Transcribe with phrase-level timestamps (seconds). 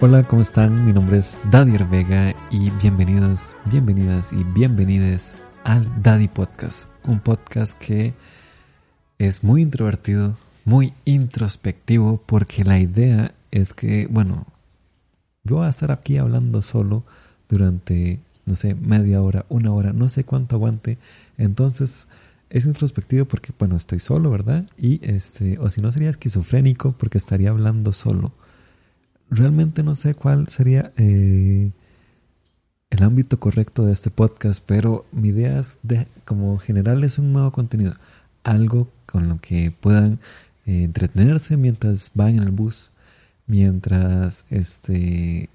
[0.00, 0.84] Hola, ¿cómo están?
[0.84, 7.78] Mi nombre es Daddy Vega y bienvenidos, bienvenidas y bienvenides al Daddy Podcast, un podcast
[7.78, 8.12] que
[9.18, 14.46] es muy introvertido, muy introspectivo, porque la idea es que, bueno,
[15.44, 17.04] yo voy a estar aquí hablando solo
[17.48, 20.98] durante, no sé, media hora, una hora, no sé cuánto aguante,
[21.38, 22.08] entonces
[22.50, 24.66] es introspectivo porque, bueno, estoy solo, ¿verdad?
[24.76, 28.32] Y este, o si no sería esquizofrénico porque estaría hablando solo
[29.34, 31.70] realmente no sé cuál sería eh,
[32.90, 37.50] el ámbito correcto de este podcast, pero mi idea es de, como generarles un nuevo
[37.52, 37.94] contenido,
[38.44, 40.20] algo con lo que puedan
[40.66, 42.92] eh, entretenerse mientras van en el bus,
[43.46, 45.48] mientras este,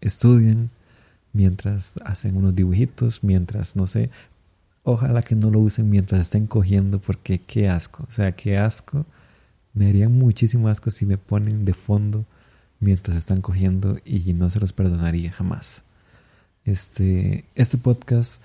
[0.00, 0.70] estudian,
[1.32, 4.10] mientras hacen unos dibujitos, mientras, no sé,
[4.82, 9.04] ojalá que no lo usen mientras estén cogiendo, porque qué asco, o sea, qué asco,
[9.74, 12.24] me haría muchísimo asco si me ponen de fondo
[12.80, 15.82] mientras están cogiendo y no se los perdonaría jamás.
[16.64, 18.42] Este, este podcast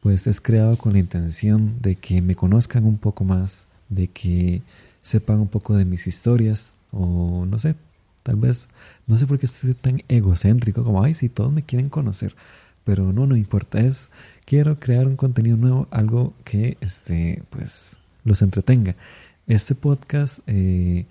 [0.00, 4.62] pues es creado con la intención de que me conozcan un poco más, de que
[5.02, 7.74] sepan un poco de mis historias o no sé,
[8.22, 8.68] tal vez,
[9.06, 12.34] no sé por qué estoy tan egocéntrico como, ay, si todos me quieren conocer,
[12.84, 14.10] pero no, no importa, es,
[14.44, 18.96] quiero crear un contenido nuevo, algo que, este, pues, los entretenga.
[19.46, 21.06] Este podcast eh,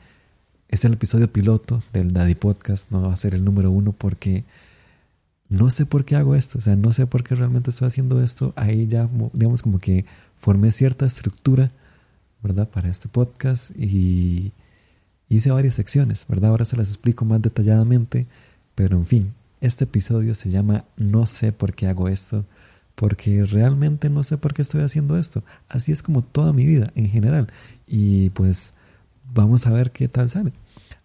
[0.69, 4.43] es el episodio piloto del Daddy Podcast, no va a ser el número uno porque
[5.47, 8.21] no sé por qué hago esto, o sea, no sé por qué realmente estoy haciendo
[8.21, 8.53] esto.
[8.55, 10.05] Ahí ya, digamos, como que
[10.37, 11.71] formé cierta estructura,
[12.41, 12.69] ¿verdad?
[12.69, 14.51] Para este podcast y
[15.29, 16.51] hice varias secciones, ¿verdad?
[16.51, 18.27] Ahora se las explico más detalladamente,
[18.73, 22.45] pero en fin, este episodio se llama No sé por qué hago esto,
[22.95, 25.43] porque realmente no sé por qué estoy haciendo esto.
[25.69, 27.51] Así es como toda mi vida en general.
[27.87, 28.73] Y pues
[29.33, 30.53] vamos a ver qué tal sale.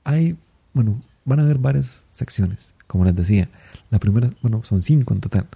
[0.04, 0.36] Hay,
[0.72, 3.48] bueno, van a haber varias secciones, como les decía.
[3.90, 5.48] La primera, bueno, son cinco en total.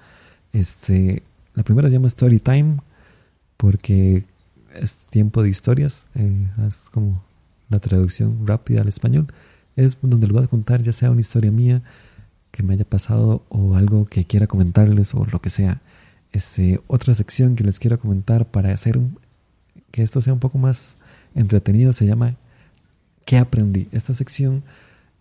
[0.52, 1.22] Este,
[1.54, 2.78] la primera se llama Story Time,
[3.56, 4.25] porque
[4.75, 7.22] es tiempo de historias, eh, es como
[7.69, 9.32] la traducción rápida al español.
[9.76, 11.82] Es donde les voy a contar ya sea una historia mía
[12.50, 15.81] que me haya pasado o algo que quiera comentarles o lo que sea.
[16.32, 19.00] Este, otra sección que les quiero comentar para hacer
[19.91, 20.98] que esto sea un poco más
[21.34, 22.36] entretenido se llama
[23.25, 23.89] ¿Qué aprendí?
[23.93, 24.62] Esta sección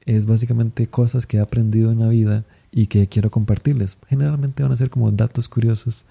[0.05, 3.97] es básicamente cosas que he aprendido en la vida y que quiero compartirles.
[4.07, 6.05] Generalmente van a ser como datos curiosos,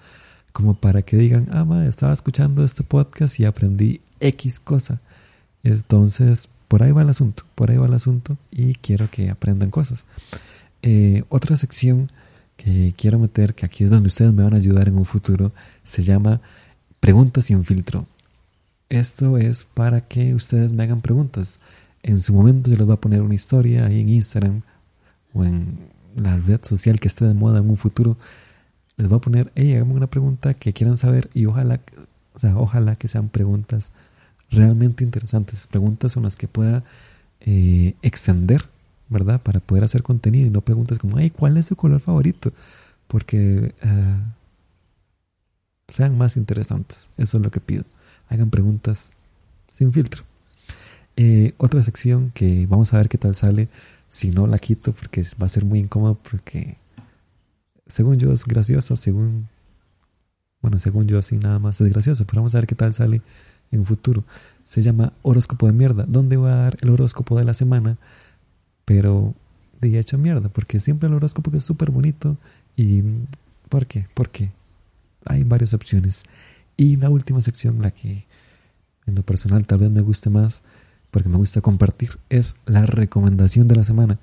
[0.51, 5.01] como para que digan, ah, estaba escuchando este podcast y aprendí X cosa.
[5.63, 9.69] Entonces, por ahí va el asunto, por ahí va el asunto y quiero que aprendan
[9.69, 10.05] cosas.
[10.81, 12.11] Eh, otra sección
[12.57, 15.51] que quiero meter, que aquí es donde ustedes me van a ayudar en un futuro,
[15.83, 16.41] se llama
[16.99, 18.07] Preguntas sin filtro.
[18.89, 21.59] Esto es para que ustedes me hagan preguntas
[22.03, 24.61] en su momento yo les voy a poner una historia ahí en Instagram
[25.33, 28.17] o en la red social que esté de moda en un futuro.
[28.97, 31.79] Les voy a poner, hey, hagamos una pregunta que quieran saber y ojalá,
[32.35, 33.91] o sea, ojalá que sean preguntas
[34.51, 36.83] realmente interesantes, preguntas con las que pueda
[37.39, 38.69] eh, extender,
[39.09, 39.41] ¿verdad?
[39.41, 42.51] Para poder hacer contenido y no preguntas como, hey, ¿cuál es su color favorito?
[43.07, 44.17] Porque eh,
[45.87, 47.85] sean más interesantes, eso es lo que pido.
[48.29, 49.09] Hagan preguntas
[49.73, 50.23] sin filtro.
[51.15, 53.69] Eh, otra sección que vamos a ver qué tal sale.
[54.09, 56.77] Si no la quito porque va a ser muy incómodo porque
[57.87, 59.47] según yo es graciosa, según...
[60.61, 63.21] Bueno, según yo así nada más es graciosa, pero vamos a ver qué tal sale
[63.71, 64.23] en un futuro.
[64.65, 66.05] Se llama horóscopo de mierda.
[66.07, 67.97] ¿Dónde voy a dar el horóscopo de la semana?
[68.85, 69.35] Pero
[69.81, 72.37] de hecho mierda, porque siempre el horóscopo que es súper bonito.
[72.77, 73.03] ¿Y
[73.67, 74.07] por qué?
[74.13, 74.51] Porque
[75.25, 76.23] hay varias opciones.
[76.77, 78.25] Y la última sección, la que
[79.05, 80.63] en lo personal tal vez me guste más,
[81.13, 84.17] porque me gusta compartir, es la recomendación de la semana.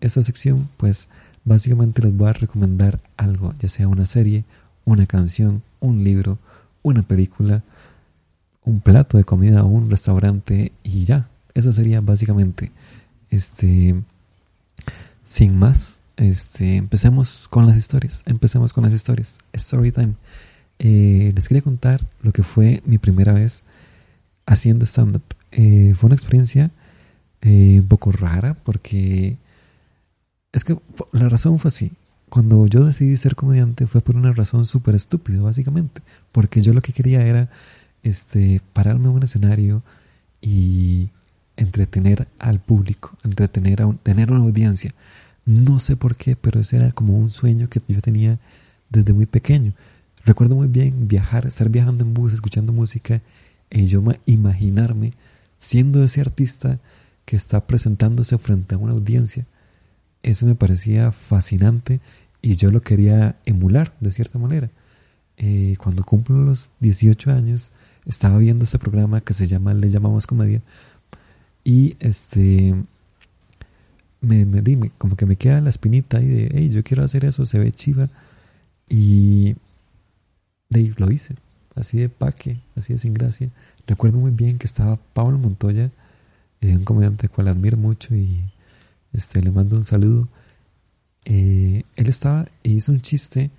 [0.00, 1.08] Esta sección, pues,
[1.44, 4.44] básicamente les voy a recomendar algo, ya sea una serie,
[4.86, 6.38] una canción, un libro,
[6.82, 7.62] una película,
[8.64, 11.28] un plato de comida un restaurante y ya.
[11.52, 12.72] Eso sería básicamente.
[13.28, 14.02] Este,
[15.22, 18.22] sin más, este, empecemos con las historias.
[18.24, 19.36] Empecemos con las historias.
[19.52, 20.14] Story time.
[20.78, 23.62] Eh, les quería contar lo que fue mi primera vez
[24.46, 25.22] haciendo stand-up.
[25.52, 26.70] Eh, fue una experiencia
[27.42, 29.38] eh, un poco rara porque
[30.52, 30.78] es que
[31.12, 31.92] la razón fue así.
[32.28, 36.02] Cuando yo decidí ser comediante fue por una razón súper estúpida, básicamente.
[36.32, 37.50] Porque yo lo que quería era
[38.02, 39.82] este, pararme en un escenario
[40.40, 41.10] y
[41.56, 44.94] entretener al público, entretener a tener una audiencia.
[45.44, 48.38] No sé por qué, pero ese era como un sueño que yo tenía
[48.88, 49.72] desde muy pequeño.
[50.24, 53.20] Recuerdo muy bien viajar, estar viajando en bus, escuchando música
[53.70, 55.14] y yo imaginarme
[55.60, 56.80] siendo ese artista
[57.24, 59.46] que está presentándose frente a una audiencia
[60.22, 62.00] ese me parecía fascinante
[62.42, 64.70] y yo lo quería emular de cierta manera.
[65.36, 67.72] Eh, cuando cumplo los 18 años,
[68.06, 70.62] estaba viendo este programa que se llama Le llamamos comedia
[71.64, 72.74] y este
[74.20, 77.24] me, me dime, como que me queda la espinita ahí de, hey, yo quiero hacer
[77.24, 78.10] eso, se ve chiva
[78.88, 79.56] y
[80.68, 81.36] de lo hice,
[81.80, 83.50] así de paque, así de sin gracia.
[83.86, 85.90] Recuerdo muy bien que estaba Pablo Montoya,
[86.60, 88.44] eh, un comediante al cual admiro mucho y
[89.12, 90.28] este, le mando un saludo.
[91.24, 93.50] Eh, él estaba e hizo un chiste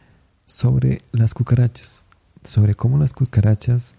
[0.45, 2.06] sobre las cucarachas,
[2.44, 3.95] sobre cómo las cucarachas,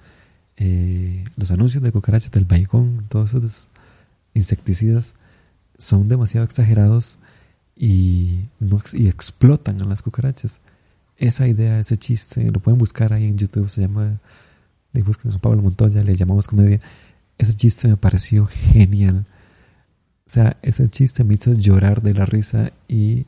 [0.56, 3.68] eh, los anuncios de cucarachas del baigón, todos esos
[4.34, 5.14] insecticidas,
[5.78, 7.18] son demasiado exagerados
[7.76, 8.46] y,
[8.92, 10.60] y explotan a las cucarachas.
[11.22, 14.18] Esa idea, ese chiste, lo pueden buscar ahí en YouTube, se llama,
[14.92, 16.80] le buscan a Pablo Montoya, le llamamos comedia.
[17.38, 19.24] Ese chiste me pareció genial.
[20.26, 23.26] O sea, ese chiste me hizo llorar de la risa y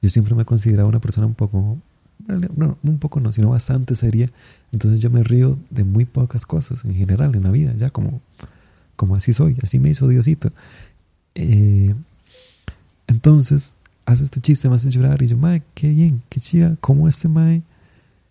[0.00, 1.76] yo siempre me he considerado una persona un poco,
[2.28, 4.30] no, un poco no, sino bastante seria.
[4.70, 8.20] Entonces yo me río de muy pocas cosas en general en la vida, ya como,
[8.94, 10.52] como así soy, así me hizo Diosito.
[11.34, 11.96] Eh,
[13.08, 13.74] entonces,
[14.06, 17.28] hace este chiste, me hace llorar y yo, mae, qué bien, qué chida, cómo este
[17.28, 17.62] mae,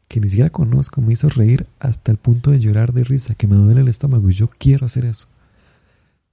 [0.07, 3.47] que ni siquiera conozco, me hizo reír hasta el punto de llorar de risa, que
[3.47, 5.27] me duele el estómago y yo quiero hacer eso.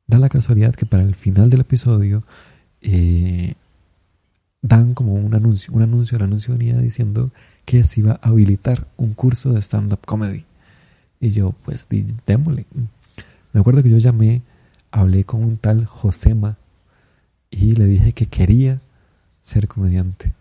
[0.07, 2.25] Da la casualidad que para el final del episodio
[2.83, 3.55] eh,
[4.63, 7.31] dan como un anuncio, un anuncio, el anuncio venía diciendo
[7.65, 10.45] que se iba a habilitar un curso de stand-up comedy.
[11.21, 11.87] Y yo, pues,
[12.27, 12.67] démosle.
[13.53, 14.43] Me acuerdo que yo llamé,
[14.91, 16.57] hablé con un tal Josema
[17.51, 18.81] y le dije que quería
[19.43, 20.35] ser comediante.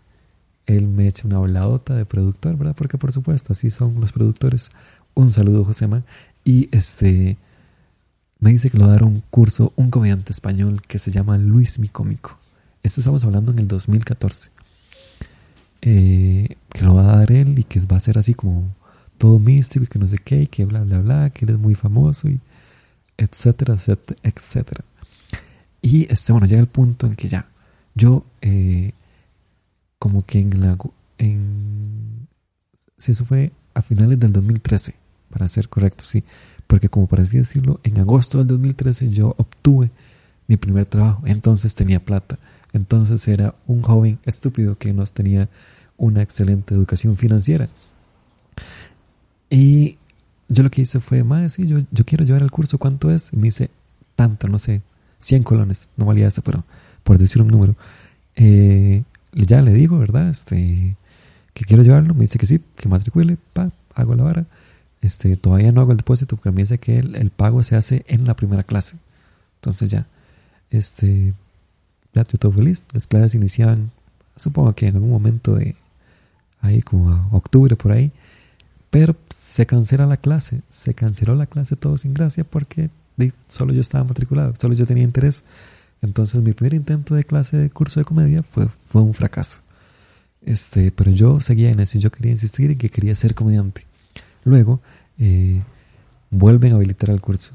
[0.66, 2.76] Él me echa una voladota de productor, ¿verdad?
[2.76, 4.70] Porque por supuesto, así son los productores.
[5.14, 6.04] Un saludo, Josema.
[6.44, 7.36] Y este
[8.38, 11.88] me dice que lo dará un curso un comediante español que se llama Luis Mi
[11.88, 12.38] Cómico.
[12.82, 14.50] Esto estamos hablando en el 2014.
[15.82, 18.64] Eh, que lo va a dar él y que va a ser así como
[19.18, 21.58] todo místico y que no sé qué y que bla bla bla, que él es
[21.58, 22.40] muy famoso y
[23.18, 24.84] etcétera, etcétera, etcétera.
[25.82, 27.49] Y este, bueno, llega el punto en que ya,
[27.94, 28.92] yo eh,
[29.98, 30.76] como que en la...
[31.18, 32.26] En,
[32.96, 34.94] si eso fue a finales del 2013,
[35.30, 36.24] para ser correcto, sí.
[36.66, 39.90] Porque como para decirlo, en agosto del 2013 yo obtuve
[40.46, 41.22] mi primer trabajo.
[41.26, 42.38] Entonces tenía plata.
[42.72, 45.48] Entonces era un joven estúpido que no tenía
[45.96, 47.68] una excelente educación financiera.
[49.48, 49.98] Y
[50.48, 53.32] yo lo que hice fue, más sí, yo, yo quiero llevar el curso, ¿cuánto es?
[53.32, 53.70] Y me dice,
[54.16, 54.82] tanto, no sé,
[55.18, 56.64] 100 colones, no valía eso, pero
[57.10, 57.74] por decir un número.
[58.36, 59.02] Eh,
[59.32, 60.30] ya le digo, ¿verdad?
[60.30, 60.96] Este,
[61.54, 64.46] que quiero llevarlo, me dice que sí, que matricule, pa, hago la vara.
[65.02, 68.04] Este, todavía no hago el depósito porque me dice que el, el pago se hace
[68.06, 68.96] en la primera clase.
[69.56, 70.06] Entonces ya,
[70.70, 71.34] este,
[72.14, 72.86] ya estoy todo feliz.
[72.92, 73.90] Las clases iniciaban,
[74.36, 75.74] supongo que en algún momento de
[76.60, 78.12] ahí como a octubre por ahí.
[78.90, 82.88] Pero se cancela la clase, se canceló la clase todo sin gracia porque
[83.48, 85.42] solo yo estaba matriculado, solo yo tenía interés.
[86.02, 89.60] Entonces mi primer intento de clase de curso de comedia fue, fue un fracaso.
[90.42, 93.86] Este, pero yo seguía en eso, yo quería insistir en que quería ser comediante.
[94.44, 94.80] Luego
[95.18, 95.62] eh,
[96.30, 97.52] vuelven a habilitar el curso.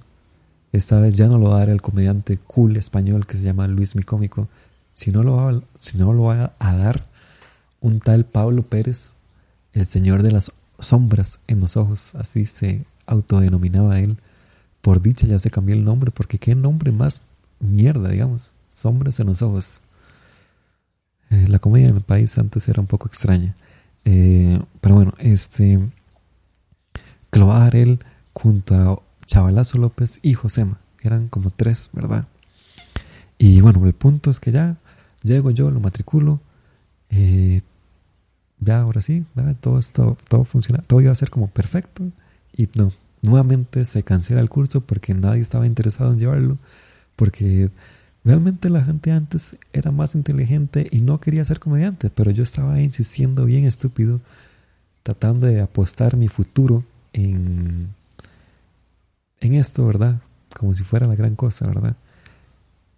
[0.72, 3.68] Esta vez ya no lo va a dar el comediante cool español que se llama
[3.68, 4.50] Luis Mi Cómico,
[4.94, 7.08] sino lo lo va a dar
[7.80, 9.14] un tal Pablo Pérez,
[9.74, 14.18] el señor de las sombras en los ojos, así se autodenominaba él.
[14.82, 17.22] Por dicha ya se cambió el nombre, porque qué nombre más
[17.60, 18.56] mierda, digamos.
[18.70, 19.82] Sombras en los ojos.
[21.30, 23.56] Eh, la comedia en el país antes era un poco extraña.
[24.06, 25.80] Eh, pero bueno, este.
[27.32, 28.00] Que lo él
[28.34, 30.80] junto a Chavalazo López y Josema.
[31.02, 32.28] Eran como tres, ¿verdad?
[33.38, 34.78] Y bueno, el punto es que ya
[35.24, 36.40] llego yo, lo matriculo.
[37.10, 37.62] Eh,
[38.60, 39.26] ya ahora sí,
[39.60, 42.04] todo esto, todo funciona, todo iba a ser como perfecto.
[42.56, 46.58] Y no, nuevamente se cancela el curso porque nadie estaba interesado en llevarlo,
[47.16, 47.70] porque
[48.24, 52.82] realmente la gente antes era más inteligente y no quería ser comediante, pero yo estaba
[52.82, 54.22] insistiendo bien estúpido,
[55.04, 57.90] tratando de apostar mi futuro en,
[59.40, 60.22] en esto, ¿verdad?
[60.58, 61.96] Como si fuera la gran cosa, ¿verdad?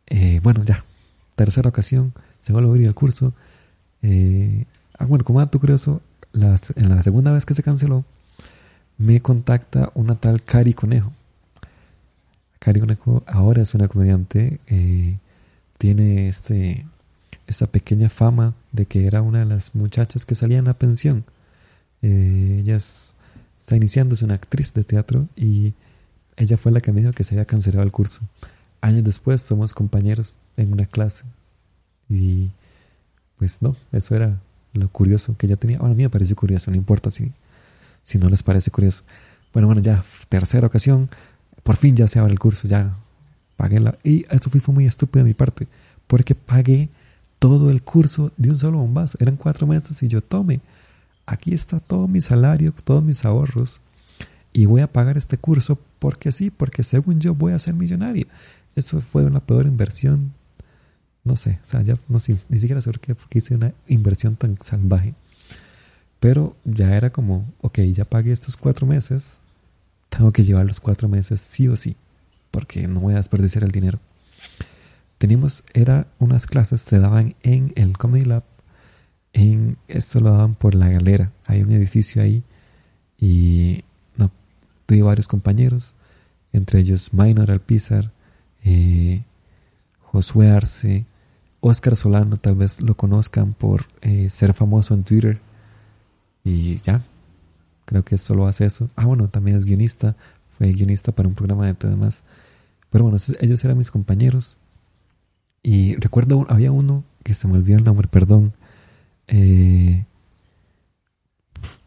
[0.08, 0.86] Eh, bueno, ya,
[1.36, 3.34] tercera ocasión, se va a abrir el curso.
[4.02, 4.66] Eh,
[4.98, 6.02] ah, bueno, como dato curioso,
[6.34, 8.06] en la segunda vez que se canceló,
[8.98, 11.12] me contacta una tal Cari Conejo.
[12.60, 15.18] Cari Conejo ahora es una comediante, eh,
[15.78, 16.86] tiene este,
[17.46, 21.24] esta pequeña fama de que era una de las muchachas que salía en la pensión.
[22.02, 25.74] Eh, ella está iniciando, es una actriz de teatro y
[26.36, 28.22] ella fue la que me dijo que se había cancelado el curso.
[28.82, 31.24] Años después somos compañeros en una clase
[32.10, 32.52] y
[33.38, 34.40] pues no, eso era
[34.74, 35.80] lo curioso que ya tenía.
[35.80, 37.32] Bueno, a mí me pareció curioso, no importa si,
[38.04, 39.04] si no les parece curioso.
[39.54, 41.10] Bueno, bueno, ya, tercera ocasión,
[41.68, 42.98] por fin ya se abre el curso, ya
[43.58, 43.98] pagué la...
[44.02, 45.68] Y esto fue, muy estúpido de mi parte,
[46.08, 46.88] porque pagué
[47.40, 49.18] todo el curso de un solo bombazo.
[49.20, 50.62] Eran cuatro meses y yo tome,
[51.26, 53.82] aquí está todo mi salario, todos mis ahorros
[54.54, 58.28] y voy a pagar este curso porque sí, porque según yo voy a ser millonario.
[58.74, 60.32] Eso fue una peor inversión.
[61.26, 64.56] No sé, o sea, ya no ni siquiera sé por qué hice una inversión tan
[64.56, 65.16] salvaje.
[66.22, 69.42] Pero ya era como, ok, ya pagué estos cuatro meses,
[70.10, 71.96] tengo que llevar los cuatro meses sí o sí,
[72.52, 74.00] porque no voy a desperdiciar el dinero.
[75.18, 78.44] Teníamos, era unas clases, se daban en el Comedy Lab,
[79.34, 82.44] en, esto lo daban por la galera, hay un edificio ahí
[83.20, 83.84] y
[84.16, 84.32] no,
[84.86, 85.96] tuve varios compañeros,
[86.54, 88.12] entre ellos Minor Alpizar,
[88.64, 89.24] eh,
[90.02, 91.06] Josué Arce,
[91.60, 95.40] Oscar Solano, tal vez lo conozcan por eh, ser famoso en Twitter.
[96.44, 97.04] Y ya,
[97.88, 98.90] creo que solo hace eso.
[98.96, 100.16] Ah, bueno, también es guionista,
[100.58, 102.24] fue guionista para un programa de demás.
[102.92, 104.58] Pero bueno, ellos eran mis compañeros.
[105.64, 108.54] Y recuerdo, había uno que se me olvidó el nombre, perdón.
[109.28, 110.06] Eh,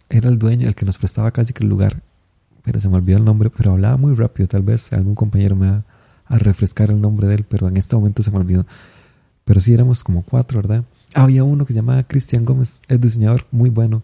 [0.09, 2.03] era el dueño, el que nos prestaba casi que el lugar,
[2.65, 5.71] pero se me olvidó el nombre, pero hablaba muy rápido, tal vez algún compañero me
[5.71, 5.85] va
[6.27, 8.67] a refrescar el nombre de él, pero en este momento se me olvidó.
[9.45, 10.85] Pero sí éramos como cuatro, ¿verdad?
[11.15, 14.03] Había uno que se llamaba Cristian Gómez, es diseñador muy bueno,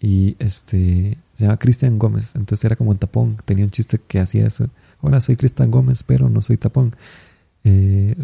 [0.00, 4.20] y este, se llama Cristian Gómez, entonces era como un tapón, tenía un chiste que
[4.20, 4.68] hacía eso.
[5.00, 6.94] Hola, soy Cristian Gómez, pero no soy tapón.
[7.64, 8.14] Eh,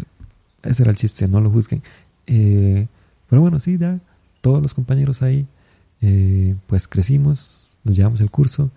[0.63, 1.81] ese era el chiste, no lo juzguen.
[2.27, 2.87] Eh,
[3.29, 3.99] pero bueno, sí, ya
[4.41, 5.47] todos los compañeros ahí,
[6.01, 8.71] eh, pues crecimos, nos llevamos el curso.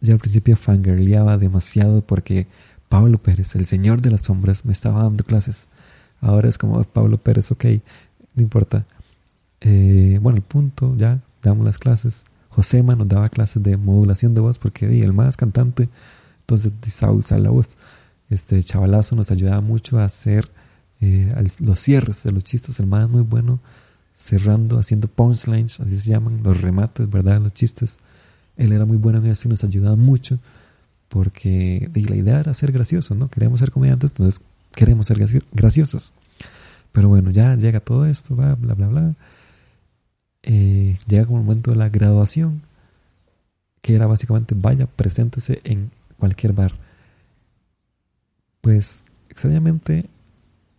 [0.00, 2.46] Ya al principio fangirleaba demasiado porque
[2.88, 5.68] Pablo Pérez, el señor de las sombras, me estaba dando clases.
[6.20, 7.64] Ahora es como Pablo Pérez, ok,
[8.34, 8.86] no importa.
[9.60, 12.24] Eh, bueno, el punto, ya damos las clases.
[12.58, 15.88] Josema nos daba clases de modulación de voz porque el más cantante,
[16.40, 16.72] entonces
[17.08, 17.76] usa la voz.
[18.30, 20.50] Este chavalazo nos ayudaba mucho a hacer
[21.00, 23.60] eh, los cierres de los chistes, el más muy bueno
[24.12, 27.40] cerrando, haciendo punchlines, así se llaman, los remates, ¿verdad?
[27.40, 27.98] Los chistes.
[28.56, 30.40] Él era muy bueno en eso y nos ayudaba mucho
[31.08, 33.28] porque la idea era ser gracioso, ¿no?
[33.28, 34.42] Queremos ser comediantes, entonces
[34.74, 36.12] queremos ser graciosos.
[36.90, 39.14] Pero bueno, ya llega todo esto, bla, bla, bla, bla.
[40.50, 42.62] Eh, llega como el momento de la graduación,
[43.82, 46.72] que era básicamente, vaya, preséntese en cualquier bar.
[48.62, 50.06] Pues, extrañamente,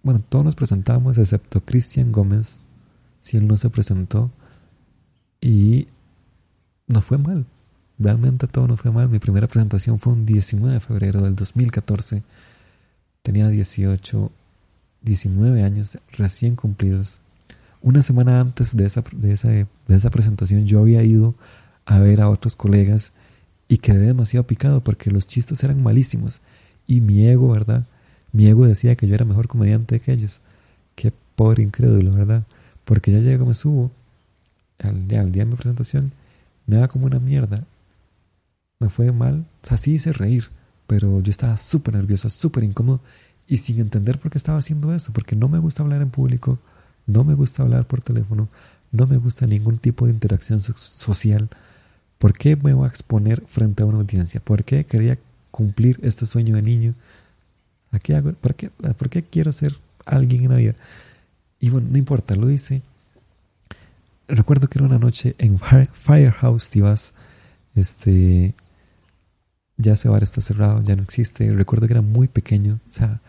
[0.02, 2.58] bueno, todos nos presentamos excepto Cristian Gómez,
[3.22, 4.32] si él no se presentó
[5.40, 5.88] y
[6.88, 7.46] no fue mal.
[8.00, 9.08] Realmente todo no fue mal.
[9.08, 12.24] Mi primera presentación fue un 19 de febrero del 2014.
[13.22, 14.32] Tenía 18,
[15.04, 17.22] 19 años recién cumplidos.
[17.82, 21.36] Una semana antes de esa, de esa, de esa presentación yo había ido
[21.86, 23.14] a ver a otros colegas
[23.68, 26.42] y quedé demasiado picado porque los chistes eran malísimos.
[26.88, 27.86] Y mi ego, ¿verdad?
[28.32, 30.42] Mi ego decía que yo era mejor comediante que ellos.
[30.96, 32.44] Qué pobre incrédulo, ¿verdad?
[32.84, 33.92] Porque ya llego, me subo,
[34.80, 36.12] al, día de mi presentación,
[36.66, 37.64] me da como una mierda.
[38.80, 40.50] Me fue mal, o sea, sí hice reír,
[40.88, 43.02] pero yo estaba súper nervioso, súper incómodo
[43.48, 46.60] y sin entender por qué estaba haciendo eso, porque no me gusta hablar en público,
[47.10, 48.48] no me gusta hablar por teléfono,
[48.92, 51.50] no me gusta ningún tipo de interacción social.
[52.18, 54.40] ¿Por qué me voy a exponer frente a una audiencia?
[54.40, 55.18] ¿Por qué quería
[55.52, 56.94] cumplir este sueño de niño?
[57.92, 58.34] ¿A qué hago?
[58.34, 59.76] ¿Por qué, ¿Por qué quiero ser
[60.06, 60.76] alguien en la vida?
[61.60, 62.82] Y bueno, no importa, lo hice.
[64.28, 67.14] Recuerdo que era una noche en Firehouse Tivas.
[67.76, 68.54] Este.
[69.78, 71.52] Ya ese bar está cerrado, ya no existe.
[71.54, 73.22] Recuerdo que era muy pequeño, o sea,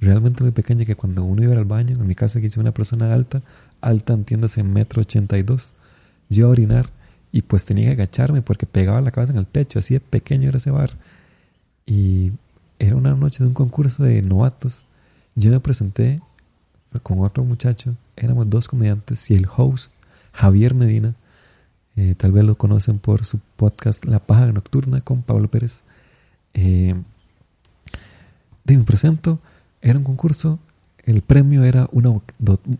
[0.00, 2.72] realmente muy pequeño que cuando uno iba al baño, en mi casa que hice una
[2.72, 3.42] persona alta,
[3.80, 5.74] alta entiéndase metro ochenta y dos,
[6.28, 6.90] yo a orinar
[7.32, 10.48] y pues tenía que agacharme porque pegaba la cabeza en el techo, así de pequeño
[10.48, 10.90] era ese bar.
[11.86, 12.32] Y
[12.78, 14.86] era una noche de un concurso de novatos.
[15.34, 16.20] Yo me presenté
[17.02, 19.94] con otro muchacho, éramos dos comediantes y el host,
[20.32, 21.14] Javier Medina,
[21.96, 25.82] eh, tal vez lo conocen por su podcast La Paja Nocturna con Pablo Pérez.
[26.54, 26.94] Eh,
[28.64, 29.40] de mi presento,
[29.82, 30.58] era un concurso,
[31.04, 32.10] el premio era una,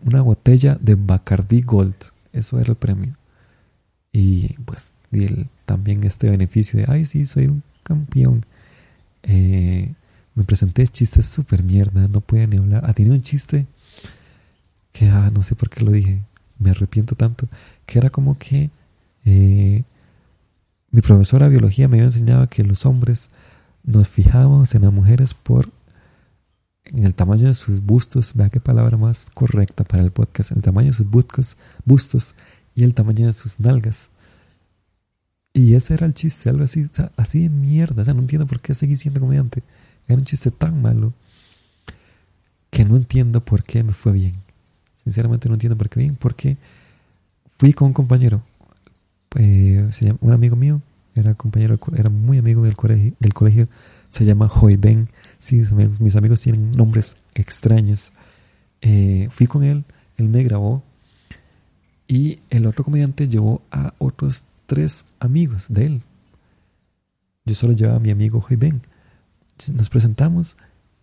[0.05, 1.95] una botella de Bacardi Gold,
[2.33, 3.15] eso era el premio.
[4.11, 4.91] Y pues
[5.65, 8.45] también este beneficio de, ay sí, soy un campeón.
[9.23, 9.93] Eh,
[10.35, 12.83] me presenté chistes súper mierda, no podía ni hablar.
[12.85, 13.65] Ah, tenía un chiste
[14.91, 16.21] que ah, no sé por qué lo dije,
[16.59, 17.47] me arrepiento tanto,
[17.85, 18.69] que era como que
[19.25, 19.83] eh,
[20.91, 23.29] mi profesora de biología me había enseñado que los hombres
[23.83, 25.69] nos fijábamos en las mujeres por
[26.93, 30.57] en el tamaño de sus bustos, vea qué palabra más correcta para el podcast, en
[30.57, 32.35] el tamaño de sus bustos, bustos
[32.75, 34.09] y el tamaño de sus nalgas.
[35.53, 38.01] Y ese era el chiste, algo así, así de mierda.
[38.01, 39.63] O sea, no entiendo por qué seguí siendo comediante.
[40.07, 41.13] Era un chiste tan malo
[42.69, 44.33] que no entiendo por qué me fue bien.
[45.03, 46.57] Sinceramente no entiendo por qué bien, porque
[47.57, 48.41] fui con un compañero,
[49.35, 49.89] eh,
[50.21, 50.81] un amigo mío,
[51.15, 53.67] era compañero, era muy amigo del colegio, del colegio
[54.09, 55.09] se llama Joy Ben.
[55.41, 55.63] Sí,
[55.99, 58.13] mis amigos tienen nombres extraños.
[58.81, 59.83] Eh, fui con él,
[60.17, 60.83] él me grabó
[62.07, 66.01] y el otro comediante llevó a otros tres amigos de él.
[67.43, 68.81] Yo solo llevaba a mi amigo Joy Ben.
[69.73, 70.57] Nos presentamos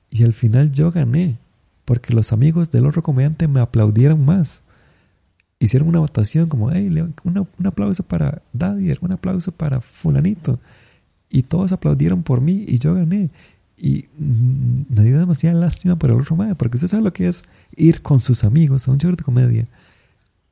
[0.09, 1.37] y al final yo gané
[1.85, 4.63] porque los amigos del otro comediante me aplaudieron más.
[5.59, 6.89] Hicieron una votación como, hey,
[7.25, 10.61] un aplauso para Dadier, un aplauso para fulanito.
[11.29, 13.31] Y todos aplaudieron por mí y yo gané.
[13.81, 17.43] Y me dio demasiada lástima por el otro porque usted sabe lo que es
[17.77, 19.67] ir con sus amigos a un show de comedia.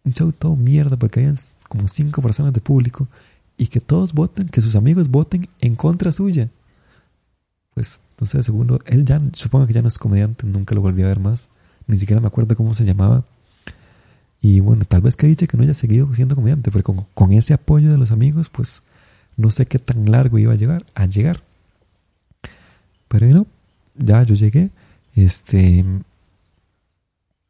[0.05, 1.35] Un show todo mierda, porque hay
[1.69, 3.09] como cinco personas de público
[3.57, 6.49] y que todos voten, que sus amigos voten en contra suya.
[7.75, 11.07] Pues entonces, segundo, él ya, supongo que ya no es comediante, nunca lo volví a
[11.07, 11.51] ver más.
[11.87, 13.25] Ni siquiera me acuerdo cómo se llamaba.
[14.41, 17.33] Y bueno, tal vez que dicho que no haya seguido siendo comediante, pero con, con,
[17.33, 18.83] ese apoyo de los amigos, pues
[19.37, 20.87] no sé qué tan largo iba a llegar.
[20.95, 21.43] A llegar.
[23.09, 23.47] Pero no,
[23.95, 24.71] ya yo llegué.
[25.15, 25.85] Este.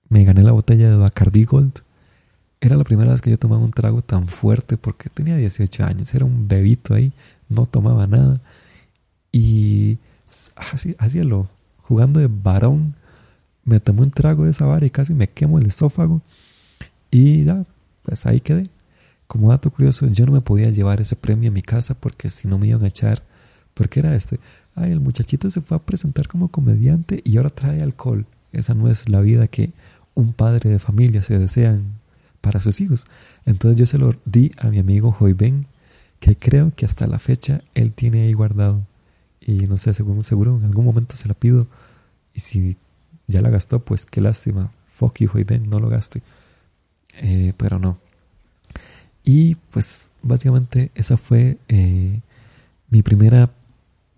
[0.09, 1.81] Me gané la botella de Bacardi Gold.
[2.61, 6.15] Era la primera vez que yo tomaba un trago tan fuerte porque tenía 18 años.
[6.15, 7.13] Era un bebito ahí,
[7.49, 8.41] no tomaba nada.
[9.33, 9.99] Y
[10.99, 11.49] así, lo,
[11.83, 12.95] jugando de varón,
[13.65, 16.23] me tomé un trago de esa vara y casi me quemo el esófago.
[17.11, 17.65] Y ya,
[18.03, 18.71] pues ahí quedé.
[19.27, 22.49] Como dato curioso, yo no me podía llevar ese premio a mi casa porque si
[22.49, 23.25] no me iban a echar,
[23.75, 24.39] porque era este,
[24.77, 28.27] ay, el muchachito se fue a presentar como comediante y ahora trae alcohol.
[28.53, 29.73] Esa no es la vida que
[30.15, 31.99] un padre de familia se desean
[32.41, 33.07] para sus hijos.
[33.45, 35.67] Entonces yo se lo di a mi amigo Ben
[36.21, 38.87] que creo que hasta la fecha él tiene ahí guardado.
[39.41, 41.67] Y no sé, seguro, seguro en algún momento se la pido.
[42.35, 42.77] Y si
[43.27, 44.73] ya la gastó, pues qué lástima.
[44.95, 46.23] Fuck you, Ben, no lo gaste.
[47.15, 47.99] Eh, pero no.
[49.25, 52.21] Y pues básicamente esa fue eh,
[52.91, 53.51] mi primera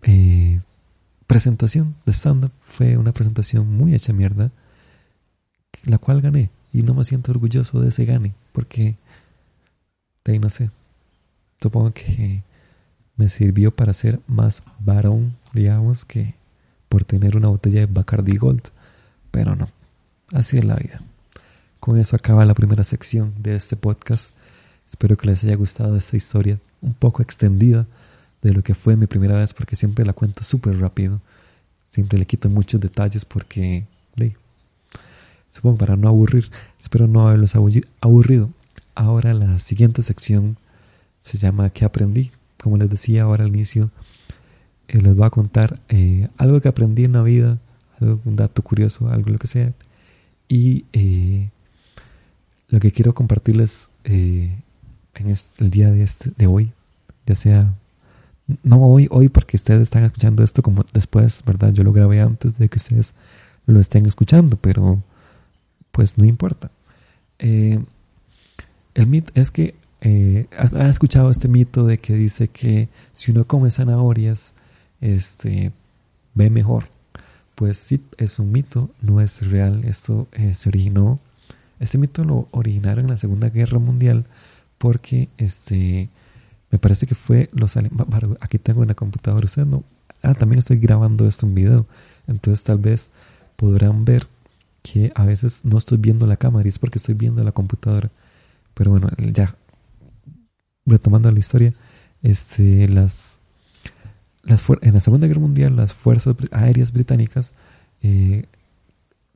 [0.03, 0.61] eh,
[1.27, 2.53] presentación de stand-up.
[2.61, 4.51] Fue una presentación muy hecha mierda,
[5.85, 6.51] la cual gané.
[6.73, 8.97] Y no me siento orgulloso de ese gane, porque
[10.25, 10.71] de ahí no sé.
[11.61, 12.43] Supongo que
[13.17, 16.35] me sirvió para ser más varón, digamos, que
[16.89, 18.69] por tener una botella de Bacardi Gold.
[19.31, 19.69] Pero no,
[20.33, 21.03] así es la vida.
[21.81, 24.35] Con eso acaba la primera sección de este podcast.
[24.89, 27.87] Espero que les haya gustado esta historia un poco extendida
[28.49, 31.21] de lo que fue mi primera vez porque siempre la cuento súper rápido.
[31.87, 33.87] Siempre le quito muchos detalles porque,
[35.49, 36.51] supongo para no aburrir.
[36.81, 37.55] Espero no haberlos
[38.01, 38.51] aburrido.
[38.95, 40.59] Ahora la siguiente sección
[41.21, 42.31] se llama ¿Qué aprendí?
[42.63, 43.91] como les decía ahora al inicio,
[44.89, 47.59] eh, les voy a contar eh, algo que aprendí en la vida,
[48.01, 49.73] algo, un dato curioso, algo lo que sea.
[50.49, 51.51] Y eh,
[52.69, 54.63] lo que quiero compartirles en
[55.15, 56.73] el día de hoy,
[57.27, 57.75] ya sea,
[58.63, 61.73] no hoy, hoy porque ustedes están escuchando esto como después, ¿verdad?
[61.73, 63.15] Yo lo grabé antes de que ustedes
[63.67, 65.03] lo estén escuchando, pero
[65.93, 66.71] pues no importa.
[67.39, 67.87] el
[69.07, 73.71] mit es que eh, ¿Han escuchado este mito de que dice que si uno come
[73.71, 74.55] zanahorias,
[75.01, 75.73] este,
[76.35, 76.89] ve mejor?
[77.55, 79.85] Pues sí, es un mito, no es real.
[79.85, 81.19] Esto eh, se originó,
[81.81, 84.27] este mito lo originaron en la Segunda Guerra Mundial
[84.79, 86.09] porque este,
[86.71, 87.77] me parece que fue los
[88.41, 89.85] Aquí tengo en la computadora, no.
[90.23, 91.87] Ah, también estoy grabando esto en video.
[92.27, 93.11] Entonces tal vez
[93.57, 94.27] podrán ver
[94.83, 98.11] que a veces no estoy viendo la cámara y es porque estoy viendo la computadora.
[98.75, 99.57] Pero bueno, ya
[100.87, 101.75] retomando la historia,
[102.23, 103.41] este, las,
[104.43, 107.55] las en la Segunda Guerra Mundial las fuerzas aéreas británicas
[108.03, 108.47] eh,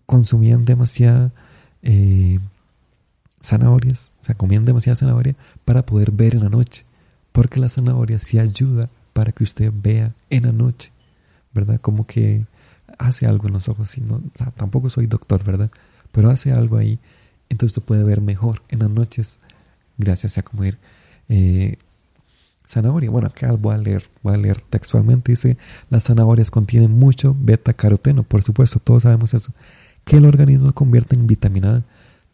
[0.07, 1.33] consumían demasiada
[1.83, 2.38] eh,
[3.42, 6.85] zanahorias, o sea, comían demasiada zanahoria para poder ver en la noche,
[7.33, 10.92] porque la zanahoria sí ayuda para que usted vea en la noche,
[11.53, 11.81] ¿verdad?
[11.81, 12.47] Como que
[12.99, 14.03] hace algo en los ojos, y
[14.57, 15.71] tampoco soy doctor, ¿verdad?
[16.12, 16.99] Pero hace algo ahí,
[17.49, 19.38] entonces usted puede ver mejor en las noches
[19.99, 20.79] gracias a comer
[21.29, 21.77] eh,
[22.66, 23.11] zanahoria.
[23.11, 25.33] Bueno, acá voy a leer, voy a leer textualmente.
[25.33, 25.57] Dice,
[25.90, 29.53] las zanahorias contienen mucho beta caroteno, por supuesto, todos sabemos eso,
[30.05, 31.83] que el organismo convierte en vitamina A,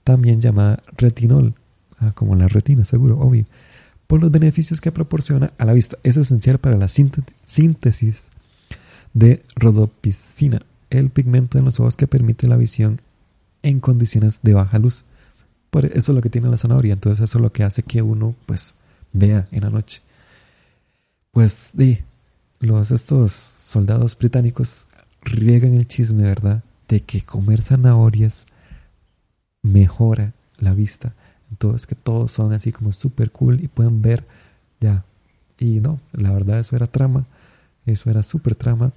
[0.05, 1.55] también llamada retinol,
[1.99, 3.45] ah, como la retina, seguro, obvio,
[4.09, 5.99] por los beneficios que proporciona a la vista.
[6.03, 8.31] Es esencial para la síntesis
[9.13, 13.01] de rodopsina, el pigmento en los ojos que permite la visión
[13.63, 15.05] en condiciones de baja luz.
[15.71, 18.01] Por eso es lo que tiene la zanahoria, entonces eso es lo que hace que
[18.01, 18.75] uno pues
[19.13, 20.01] vea en la noche.
[21.31, 21.99] Pues di,
[22.61, 24.89] los estos soldados británicos
[25.21, 26.65] riegan el chisme, ¿verdad?
[26.89, 28.47] De que comer zanahorias
[29.61, 31.15] mejora la vista.
[31.51, 34.27] Entonces que todos son así como súper cool y pueden ver
[34.81, 35.05] ya.
[35.59, 37.27] Y no, la verdad eso era trama,
[37.87, 38.93] eso era súper trama,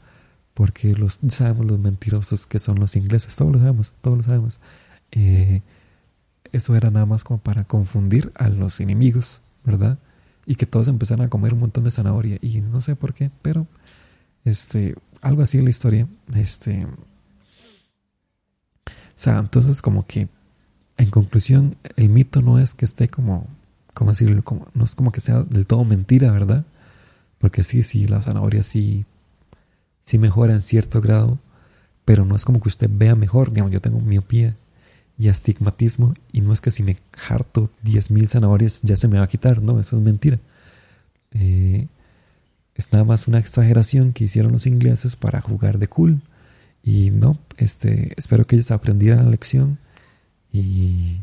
[0.54, 4.60] porque los sabemos los mentirosos que son los ingleses, todos lo sabemos, todos lo sabemos.
[5.12, 5.62] Eh,
[6.52, 9.98] eso era nada más como para confundir a los enemigos, ¿verdad?
[10.46, 12.38] Y que todos empezaran a comer un montón de zanahoria.
[12.42, 13.68] Y no sé por qué, pero
[14.44, 16.08] este, algo así en la historia.
[16.36, 16.86] Este,
[18.86, 20.28] o sea, entonces como que
[21.02, 23.48] en conclusión, el mito no es que esté como,
[23.96, 24.44] ¿cómo decirlo?
[24.44, 26.64] Como, no es como que sea del todo mentira, ¿verdad?
[27.40, 29.06] Porque sí, sí, la zanahoria sí,
[30.04, 31.40] sí mejora en cierto grado,
[32.06, 33.52] pero no es como que usted vea mejor.
[33.52, 34.56] Digamos, yo tengo miopía
[35.18, 36.98] y astigmatismo y no es que si me
[37.30, 40.40] harto 10.000 zanahorias ya se me va a quitar, no, eso es mentira.
[41.32, 41.88] Eh,
[42.76, 46.22] es nada más una exageración que hicieron los ingleses para jugar de cool.
[46.84, 49.80] Y no, este, espero que ellos aprendieran la lección
[50.52, 51.22] y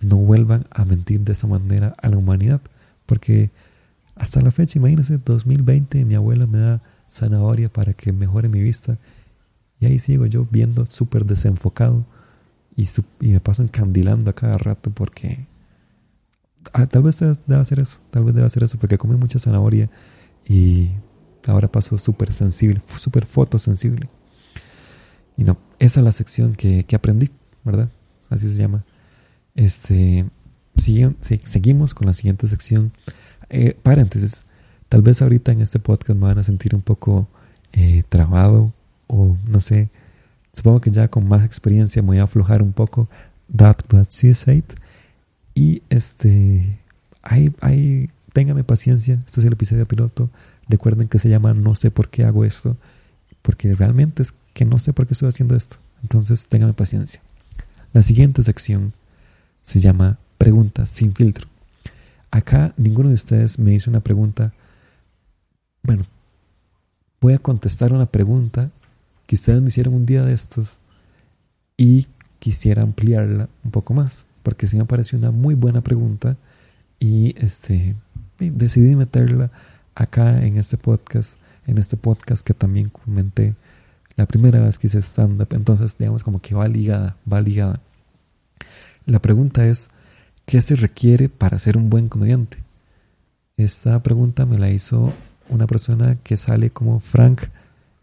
[0.00, 2.60] no vuelvan a mentir de esa manera a la humanidad.
[3.06, 3.50] Porque
[4.16, 8.98] hasta la fecha, imagínense, 2020, mi abuela me da zanahoria para que mejore mi vista.
[9.80, 12.04] Y ahí sigo yo viendo súper desenfocado
[12.76, 12.86] y,
[13.20, 15.46] me paso encandilando a cada rato porque
[16.72, 19.90] ah, tal vez deba hacer eso, tal vez deba hacer eso porque come mucha zanahoria
[20.46, 20.90] y
[21.46, 24.08] ahora paso súper sensible, súper fotosensible.
[25.36, 27.30] Y no, esa es la sección que, que aprendí,
[27.64, 27.88] ¿verdad?
[28.30, 28.84] Así se llama.
[29.54, 30.24] Este,
[30.76, 32.92] seguimos con la siguiente sección.
[33.50, 34.44] Eh, paréntesis,
[34.88, 37.28] tal vez ahorita en este podcast me van a sentir un poco
[37.72, 38.72] eh, trabado
[39.06, 39.90] o no sé.
[40.52, 43.08] Supongo que ya con más experiencia me voy a aflojar un poco.
[43.54, 44.64] That but suicide.
[45.54, 46.78] Y este,
[47.22, 49.20] ahí, ahí, téngame paciencia.
[49.26, 50.30] Este es el episodio piloto.
[50.68, 52.76] Recuerden que se llama No sé por qué hago esto.
[53.42, 55.76] Porque realmente es que no sé por qué estoy haciendo esto.
[56.02, 57.20] Entonces, téngame paciencia.
[57.92, 58.92] La siguiente sección
[59.62, 61.48] se llama Preguntas sin filtro.
[62.30, 64.52] Acá ninguno de ustedes me hizo una pregunta.
[65.82, 66.04] Bueno,
[67.20, 68.70] voy a contestar una pregunta
[69.26, 70.78] que ustedes me hicieron un día de estos
[71.76, 72.06] y
[72.38, 76.36] quisiera ampliarla un poco más, porque sí me pareció una muy buena pregunta
[77.00, 77.96] y este
[78.38, 79.50] decidí meterla
[79.96, 83.56] acá en este podcast, en este podcast que también comenté
[84.20, 87.80] la primera vez que hice stand-up, entonces digamos como que va ligada, va ligada.
[89.06, 89.88] La pregunta es,
[90.44, 92.58] ¿qué se requiere para ser un buen comediante?
[93.56, 95.14] Esta pregunta me la hizo
[95.48, 97.44] una persona que sale como Frank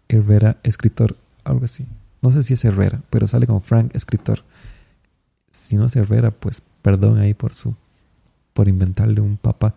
[0.10, 1.86] Herrera, escritor, algo así.
[2.24, 4.40] No sé si es Herrera, pero sale como Frank, escritor.
[5.52, 7.76] Si no es Herrera, pues perdón ahí por su,
[8.56, 9.76] por inventarle un papa.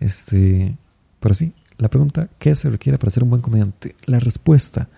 [0.00, 0.78] Este,
[1.20, 3.94] pero sí, la pregunta, ¿qué se requiere para ser un buen comediante?
[4.06, 4.88] La respuesta,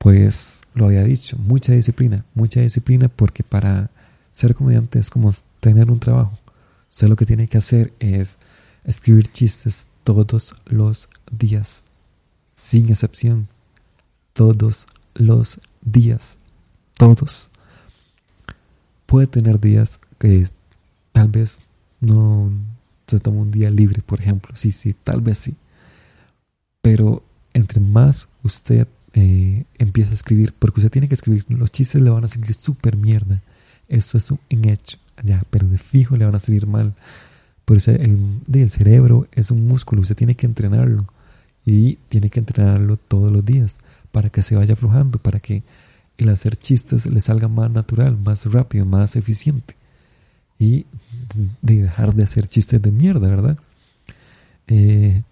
[0.00, 3.90] pues lo había dicho, mucha disciplina, mucha disciplina porque para
[4.32, 6.38] ser comediante es como tener un trabajo.
[6.90, 8.38] Usted lo que tiene que hacer es
[8.84, 11.84] escribir chistes todos los días,
[12.50, 13.46] sin excepción,
[14.32, 16.38] todos los días,
[16.96, 17.50] todos.
[19.04, 20.48] Puede tener días que
[21.12, 21.60] tal vez
[22.00, 22.50] no
[23.06, 25.54] se toma un día libre, por ejemplo, sí, sí, tal vez sí.
[26.80, 32.00] Pero entre más usted eh, empieza a escribir, porque usted tiene que escribir, los chistes
[32.00, 33.42] le van a salir súper mierda.
[33.88, 36.94] Eso es un hecho, ya, pero de fijo le van a salir mal.
[37.64, 41.06] Por eso el, el cerebro es un músculo, usted tiene que entrenarlo
[41.64, 43.76] y tiene que entrenarlo todos los días
[44.12, 45.62] para que se vaya aflojando, para que
[46.18, 49.74] el hacer chistes le salga más natural, más rápido, más eficiente
[50.58, 50.86] y
[51.62, 53.58] de dejar de hacer chistes de mierda, ¿verdad?
[54.66, 55.22] Eh,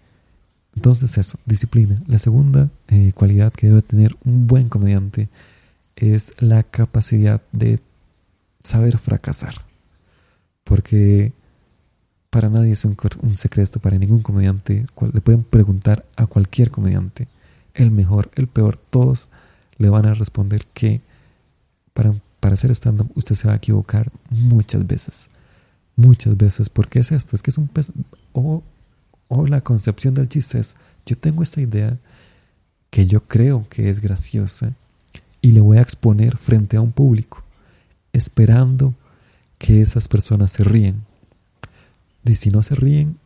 [0.79, 1.97] entonces eso, disciplina.
[2.07, 5.27] La segunda eh, cualidad que debe tener un buen comediante
[5.97, 7.81] es la capacidad de
[8.63, 9.65] saber fracasar.
[10.63, 11.33] Porque
[12.29, 12.95] para nadie es un,
[13.35, 14.85] secreto, para ningún comediante.
[15.13, 17.27] Le pueden preguntar a cualquier comediante,
[17.73, 19.27] el mejor, el peor, todos
[19.77, 21.01] le van a responder que
[21.93, 25.29] para, para hacer stand-up usted se va a equivocar muchas veces.
[25.97, 26.69] Muchas veces.
[26.69, 27.35] porque es esto?
[27.35, 27.69] Es que es un.
[28.31, 28.63] O
[29.29, 31.97] o la concepción del chiste es, yo tengo esta idea
[32.89, 34.73] que yo creo que es graciosa
[35.41, 37.43] y le voy a exponer frente a un público,
[38.11, 38.93] esperando
[39.57, 41.03] que esas personas se ríen.
[42.25, 43.17] Y si no se ríen,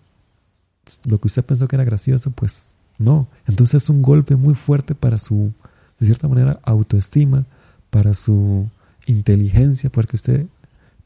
[1.05, 3.27] lo que usted pensó que era gracioso, pues no.
[3.47, 5.53] Entonces es un golpe muy fuerte para su,
[5.99, 7.45] de cierta manera, autoestima,
[7.89, 8.69] para su
[9.07, 10.45] inteligencia, porque usted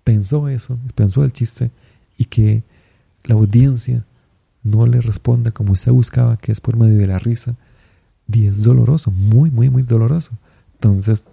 [0.04, 1.70] pensó eso, pensó el chiste,
[2.18, 2.64] y que
[3.26, 4.04] la audiencia
[4.68, 7.56] no le responda como usted buscaba, que es por medio de la risa,
[8.32, 10.32] y es doloroso, muy, muy, muy doloroso.
[10.76, 11.24] Entonces,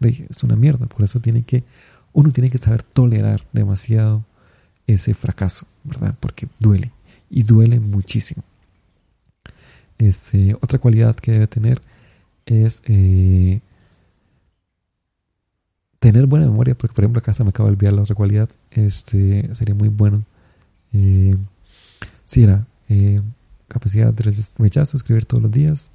[0.00, 1.64] es una mierda, por eso tiene que,
[2.12, 4.24] uno tiene que saber tolerar demasiado
[4.86, 6.14] ese fracaso, ¿verdad?
[6.18, 6.92] Porque duele,
[7.28, 8.42] y duele muchísimo.
[9.98, 11.80] Este, otra cualidad que debe tener
[12.46, 13.60] es eh,
[15.98, 18.48] tener buena memoria, porque por ejemplo acá se me acaba de olvidar la otra cualidad,
[18.70, 20.24] este, sería muy bueno.
[20.92, 21.36] Eh,
[22.30, 23.20] sí, era eh,
[23.66, 25.90] capacidad de rechazo, escribir todos los días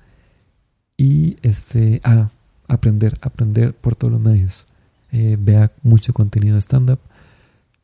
[0.98, 2.30] y este, ah,
[2.68, 4.68] aprender, aprender por todos los medios.
[5.14, 7.00] Eh, vea mucho contenido de stand-up,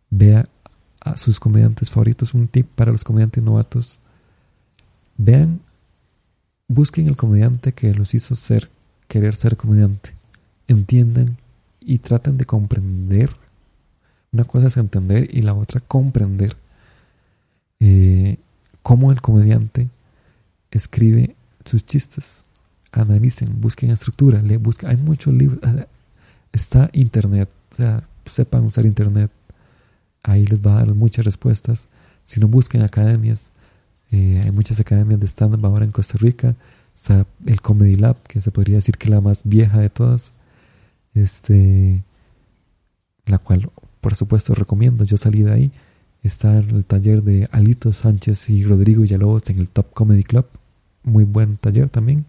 [0.09, 0.49] vea
[0.99, 3.99] a sus comediantes favoritos, un tip para los comediantes novatos,
[5.17, 5.61] vean
[6.67, 8.69] busquen el comediante que los hizo ser,
[9.07, 10.13] querer ser comediante.
[10.67, 11.37] Entiendan
[11.79, 13.29] y traten de comprender.
[14.33, 16.57] Una cosa es entender y la otra comprender
[17.81, 18.37] eh,
[18.81, 19.89] cómo el comediante
[20.69, 22.45] escribe sus chistes.
[22.91, 24.89] Analicen, busquen estructura, le busquen.
[24.89, 25.59] Hay muchos libros.
[26.53, 29.31] Está internet, o sea, sepan usar internet.
[30.23, 31.87] Ahí les va a dar muchas respuestas.
[32.23, 33.51] Si no busquen academias,
[34.11, 36.55] eh, hay muchas academias de stand-up ahora en Costa Rica.
[36.95, 40.33] Está el Comedy Lab, que se podría decir que es la más vieja de todas.
[41.15, 42.03] Este,
[43.25, 45.03] la cual, por supuesto, recomiendo.
[45.03, 45.71] Yo salí de ahí.
[46.23, 50.45] Está el taller de Alito Sánchez y Rodrigo Villalobos en el Top Comedy Club.
[51.03, 52.25] Muy buen taller también.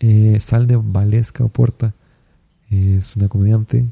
[0.00, 1.94] Eh, Sal de Valesca Oporta
[2.70, 3.86] es una comediante,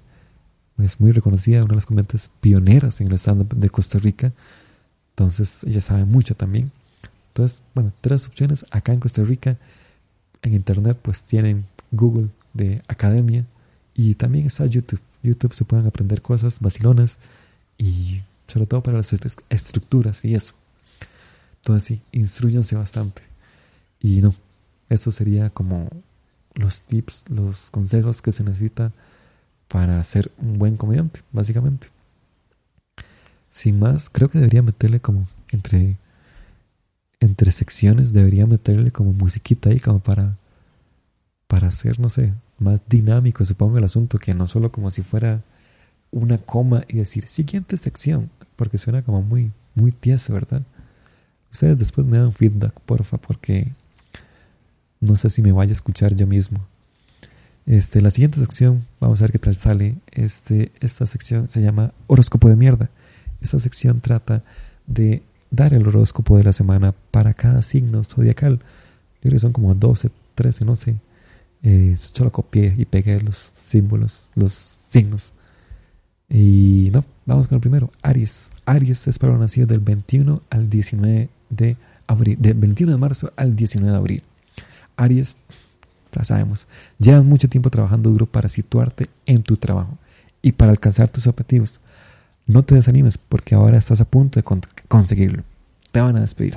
[0.79, 4.33] es muy reconocida, una de las comediantes pioneras en el stand-up de Costa Rica.
[5.11, 6.73] Entonces, ella sabe mucho también.
[7.29, 9.57] Entonces, bueno, tres opciones acá en Costa Rica.
[10.42, 13.47] En internet pues tienen Google de academia
[13.95, 15.01] y también está YouTube.
[15.23, 17.19] YouTube se pueden aprender cosas vacilonas
[17.79, 19.15] y sobre todo para las
[19.51, 20.55] estructuras y eso.
[21.57, 23.23] Entonces sí, instruyanse bastante.
[24.01, 24.35] Y no,
[24.89, 25.89] eso sería como
[26.55, 28.93] los tips, los consejos que se necesita
[29.69, 31.89] para ser un buen comediante, básicamente.
[33.51, 35.99] Sin más, creo que debería meterle como entre
[37.19, 40.37] entre secciones debería meterle como musiquita ahí como para
[41.47, 45.43] para hacer, no sé, más dinámico, supongo, el asunto, que no solo como si fuera
[46.16, 50.62] una coma y decir siguiente sección, porque suena como muy, muy tieso, ¿verdad?
[51.52, 53.72] Ustedes después me dan feedback, porfa, porque
[55.00, 56.66] no sé si me vaya a escuchar yo mismo.
[57.66, 59.96] Este, la siguiente sección, vamos a ver qué tal sale.
[60.12, 62.88] Este, esta sección se llama horóscopo de mierda.
[63.42, 64.42] Esta sección trata
[64.87, 68.59] de dar el horóscopo de la semana para cada signo zodiacal.
[68.59, 70.96] Yo creo que son como 12, 13, no sé.
[71.62, 75.35] Eh, solo copié y pegué los símbolos, los signos.
[76.29, 77.91] Y no, vamos con el primero.
[78.03, 78.51] Aries.
[78.65, 82.37] Aries es para los nacidos del 21 al 19 de abril.
[82.41, 84.23] Del 21 de marzo al 19 de abril.
[84.97, 85.37] Aries,
[86.12, 86.67] ya sabemos,
[86.99, 89.99] llevas mucho tiempo trabajando duro para situarte en tu trabajo
[90.43, 91.81] y para alcanzar tus objetivos.
[92.47, 94.45] No te desanimes porque ahora estás a punto de
[94.89, 95.43] conseguirlo.
[95.93, 96.55] Te van a despedir.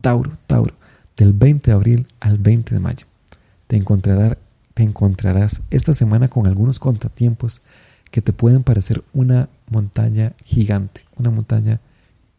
[0.00, 0.74] Tauro, Tauro,
[1.16, 3.06] del 20 de abril al 20 de mayo.
[3.66, 3.82] Te,
[4.74, 7.60] te encontrarás esta semana con algunos contratiempos
[8.10, 11.80] que te pueden parecer una montaña gigante, una montaña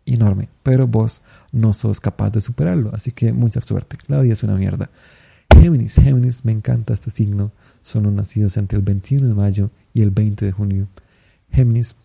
[0.06, 3.98] enorme, pero vos no sos capaz de superarlo, así que mucha suerte.
[4.08, 4.90] La vida es una mierda.
[5.54, 7.52] Géminis, Géminis, me encanta este signo.
[7.82, 10.88] Son los nacidos entre el 21 de mayo y el 20 de junio.
[11.52, 11.96] Géminis,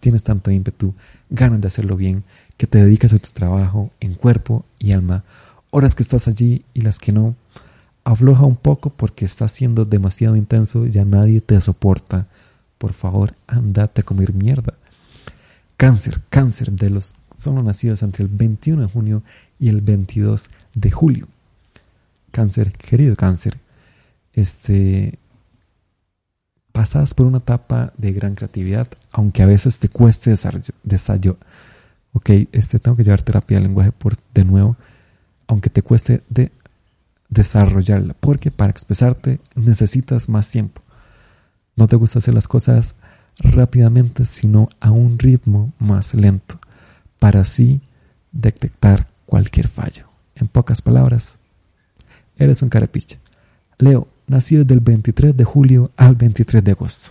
[0.00, 0.94] tienes tanto ímpetu,
[1.30, 2.24] ganas de hacerlo bien,
[2.56, 5.24] que te dedicas a tu trabajo en cuerpo y alma.
[5.70, 7.34] Horas que estás allí y las que no,
[8.04, 12.28] afloja un poco porque estás siendo demasiado intenso, ya nadie te soporta.
[12.82, 14.74] Por favor, andate a comer mierda.
[15.76, 19.22] Cáncer, cáncer de los son los nacidos entre el 21 de junio
[19.60, 21.28] y el 22 de julio.
[22.32, 23.60] Cáncer, querido cáncer,
[24.32, 25.20] este
[26.72, 31.36] pasas por una etapa de gran creatividad, aunque a veces te cueste desarrollo,
[32.14, 34.76] Ok, este, tengo que llevar terapia de lenguaje por, de nuevo,
[35.46, 36.50] aunque te cueste de
[37.28, 40.82] desarrollarla, porque para expresarte necesitas más tiempo.
[41.76, 42.94] No te gusta hacer las cosas
[43.38, 46.58] rápidamente, sino a un ritmo más lento,
[47.18, 47.80] para así
[48.30, 50.08] detectar cualquier fallo.
[50.34, 51.38] En pocas palabras,
[52.36, 53.18] eres un carapicha.
[53.78, 57.10] Leo, nacido del 23 de julio al 23 de agosto.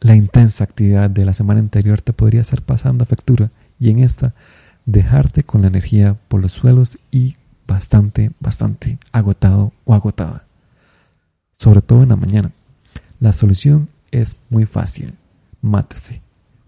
[0.00, 4.00] La intensa actividad de la semana anterior te podría estar pasando a factura y en
[4.00, 4.34] esta
[4.84, 10.44] dejarte con la energía por los suelos y bastante, bastante agotado o agotada.
[11.54, 12.50] sobre todo en la mañana.
[13.22, 15.14] La solución es muy fácil.
[15.60, 16.20] Mátese.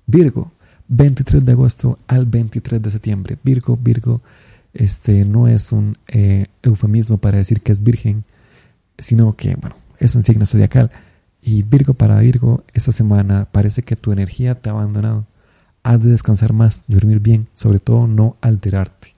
[0.06, 0.52] Virgo,
[0.86, 3.38] 23 de agosto al 23 de septiembre.
[3.42, 4.20] Virgo, Virgo,
[4.72, 8.22] este no es un eh, eufemismo para decir que es virgen,
[8.96, 10.92] sino que, bueno, es un signo zodiacal.
[11.42, 15.26] Y Virgo para Virgo, esta semana parece que tu energía te ha abandonado.
[15.82, 19.12] Has de descansar más, dormir bien, sobre todo no alterarte,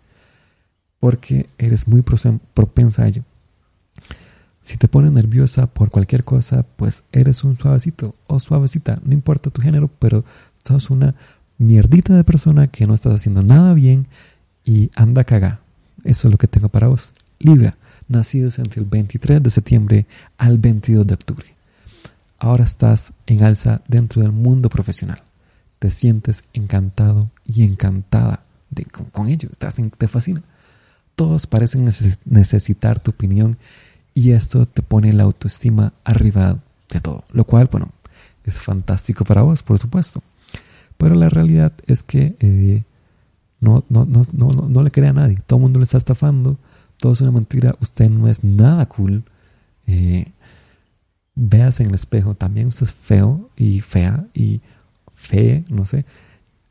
[1.00, 3.24] porque eres muy propensa a ello.
[4.66, 9.48] Si te pones nerviosa por cualquier cosa, pues eres un suavecito o suavecita, no importa
[9.48, 10.24] tu género, pero
[10.64, 11.14] sos una
[11.56, 14.08] mierdita de persona que no estás haciendo nada bien
[14.64, 15.60] y anda caga.
[16.02, 17.12] Eso es lo que tengo para vos.
[17.38, 17.76] Libra,
[18.08, 21.46] nacidos entre el 23 de septiembre al 22 de octubre.
[22.40, 25.22] Ahora estás en alza dentro del mundo profesional.
[25.78, 28.42] Te sientes encantado y encantada
[29.12, 29.48] con, ello.
[29.96, 30.42] te fascina.
[31.14, 31.88] Todos parecen
[32.24, 33.58] necesitar tu opinión
[34.16, 37.24] y esto te pone la autoestima arriba de todo.
[37.32, 37.90] Lo cual, bueno,
[38.44, 40.22] es fantástico para vos, por supuesto.
[40.96, 42.82] Pero la realidad es que eh,
[43.60, 45.38] no, no, no, no, no le cree a nadie.
[45.46, 46.56] Todo el mundo le está estafando.
[46.96, 47.74] Todo es una mentira.
[47.82, 49.22] Usted no es nada cool.
[49.86, 50.32] Eh,
[51.34, 52.34] veas en el espejo.
[52.34, 54.62] También usted es feo y fea y
[55.14, 56.06] fe, no sé.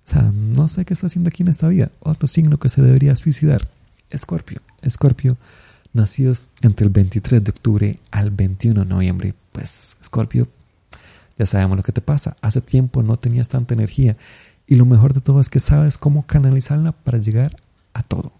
[0.08, 1.92] O sea, no sé qué está haciendo aquí en esta vida.
[2.00, 3.70] Otro signo que se debería suicidar.
[4.10, 4.62] Escorpio.
[4.82, 5.38] Escorpio.
[5.96, 9.34] Nacidos entre el 23 de octubre al 21 de noviembre.
[9.54, 10.50] Pues, Escorpio,
[11.38, 12.36] ya sabemos lo que te pasa.
[12.42, 14.18] Hace tiempo no tenías tanta energía
[14.68, 17.56] y lo mejor de todo es que sabes cómo canalizarla para llegar
[17.94, 18.34] a todo.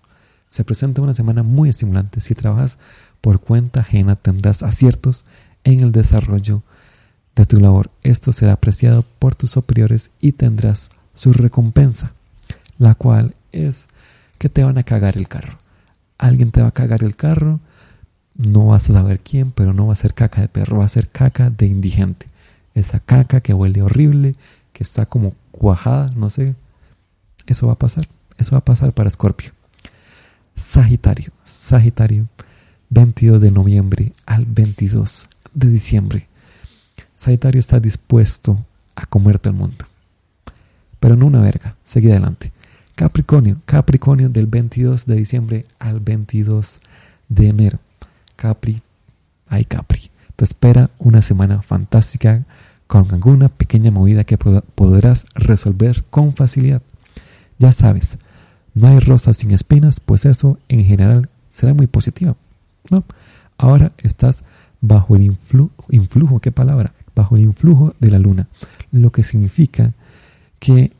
[0.50, 2.20] Se presenta una semana muy estimulante.
[2.20, 2.78] Si trabajas
[3.22, 5.24] por cuenta ajena tendrás aciertos
[5.64, 6.62] en el desarrollo
[7.38, 7.90] de tu labor.
[8.04, 12.12] Esto será apreciado por tus superiores y tendrás su recompensa,
[12.78, 13.88] la cual es
[14.40, 15.65] que te van a cagar el carro.
[16.18, 17.60] Alguien te va a cagar el carro,
[18.36, 20.90] no vas a saber quién, pero no va a ser caca de perro, va a
[20.90, 22.28] ser caca de indigente
[22.76, 24.36] esa caca que huele horrible,
[24.74, 26.56] que está como cuajada, no sé.
[27.48, 29.52] Eso va a pasar, eso va a pasar para Escorpio.
[30.56, 32.28] Sagitario, Sagitario,
[32.90, 36.28] 22 de noviembre al 22 de diciembre.
[37.16, 38.64] Sagitario está dispuesto
[38.96, 39.86] a comerte el mundo.
[41.00, 42.52] Pero no una verga, seguí adelante.
[42.96, 46.80] Capricornio, Capricornio del 22 de diciembre al 22
[47.28, 47.80] de enero.
[48.38, 48.82] Capri,
[49.48, 50.10] ay Capri.
[50.38, 52.46] Te espera una semana fantástica
[52.88, 56.82] con alguna pequeña movida que podrás resolver con facilidad.
[57.60, 58.18] Ya sabes,
[58.74, 62.38] no hay rosas sin espinas, pues eso en general será muy positivo.
[62.92, 63.04] ¿no?
[63.58, 64.44] Ahora estás
[64.80, 65.36] bajo el
[65.90, 66.94] influjo, ¿qué palabra?
[67.14, 68.48] Bajo el influjo de la luna,
[68.92, 69.94] lo que significa
[70.60, 70.92] que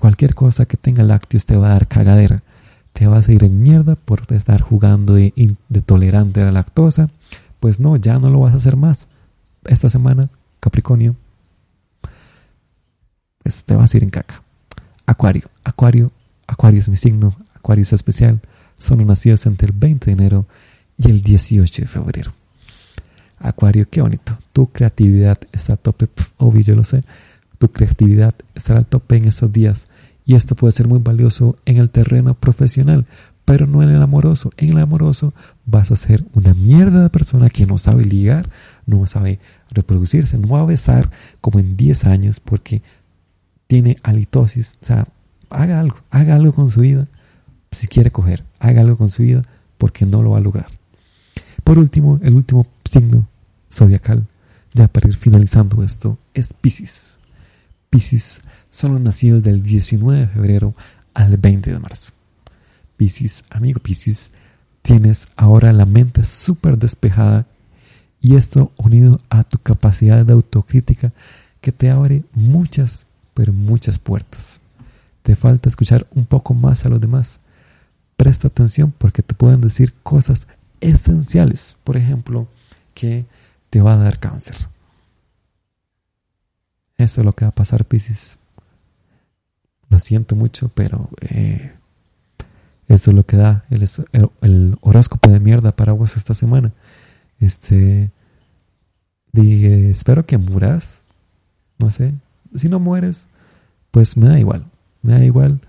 [0.00, 2.42] cualquier cosa que tenga lácteos te va a dar cagadera.
[2.92, 5.32] Te vas a ir en mierda por estar jugando de,
[5.86, 7.08] tolerante a la lactosa,
[7.58, 9.08] pues no, ya no lo vas a hacer más.
[9.64, 10.28] Esta semana,
[10.60, 11.16] Capricornio,
[13.42, 14.42] pues te vas a ir en caca.
[15.06, 16.12] Acuario, Acuario,
[16.46, 18.40] Acuario es mi signo, Acuario es especial.
[18.76, 20.46] Son nacidos entre el 20 de enero
[20.98, 22.32] y el 18 de febrero.
[23.38, 24.38] Acuario, qué bonito.
[24.52, 27.00] Tu creatividad está a tope, obvio, yo lo sé.
[27.62, 29.86] Tu creatividad estará a tope en esos días
[30.26, 33.06] y esto puede ser muy valioso en el terreno profesional
[33.44, 34.50] pero no en el amoroso.
[34.56, 35.32] En el amoroso
[35.64, 38.50] vas a ser una mierda de persona que no sabe ligar,
[38.84, 39.38] no sabe
[39.70, 41.08] reproducirse, no va a besar
[41.40, 42.82] como en 10 años porque
[43.68, 44.78] tiene halitosis.
[44.82, 45.06] O sea,
[45.48, 47.06] haga algo, haga algo con su vida.
[47.70, 49.42] Si quiere coger, haga algo con su vida
[49.78, 50.66] porque no lo va a lograr.
[51.62, 53.28] Por último, el último signo
[53.70, 54.26] zodiacal,
[54.74, 57.20] ya para ir finalizando esto, es Pisces.
[57.92, 60.74] Pisces son los nacidos del 19 de febrero
[61.12, 62.12] al 20 de marzo.
[62.96, 64.30] Piscis, amigo Piscis,
[64.80, 67.46] tienes ahora la mente súper despejada
[68.18, 71.12] y esto unido a tu capacidad de autocrítica
[71.60, 74.62] que te abre muchas, pero muchas puertas.
[75.22, 77.40] Te falta escuchar un poco más a los demás.
[78.16, 80.48] Presta atención porque te pueden decir cosas
[80.80, 82.48] esenciales, por ejemplo,
[82.94, 83.26] que
[83.68, 84.71] te va a dar cáncer.
[87.02, 88.38] Eso es lo que va a pasar, Piscis.
[89.90, 91.72] Lo siento mucho, pero eh,
[92.86, 96.72] eso es lo que da el, horóscopo de mierda para vos esta semana.
[97.40, 98.10] Este,
[99.32, 101.02] dije, espero que muras.
[101.78, 102.14] No sé.
[102.54, 103.26] Si no mueres,
[103.90, 104.64] pues me da igual.
[105.02, 105.60] Me da igual.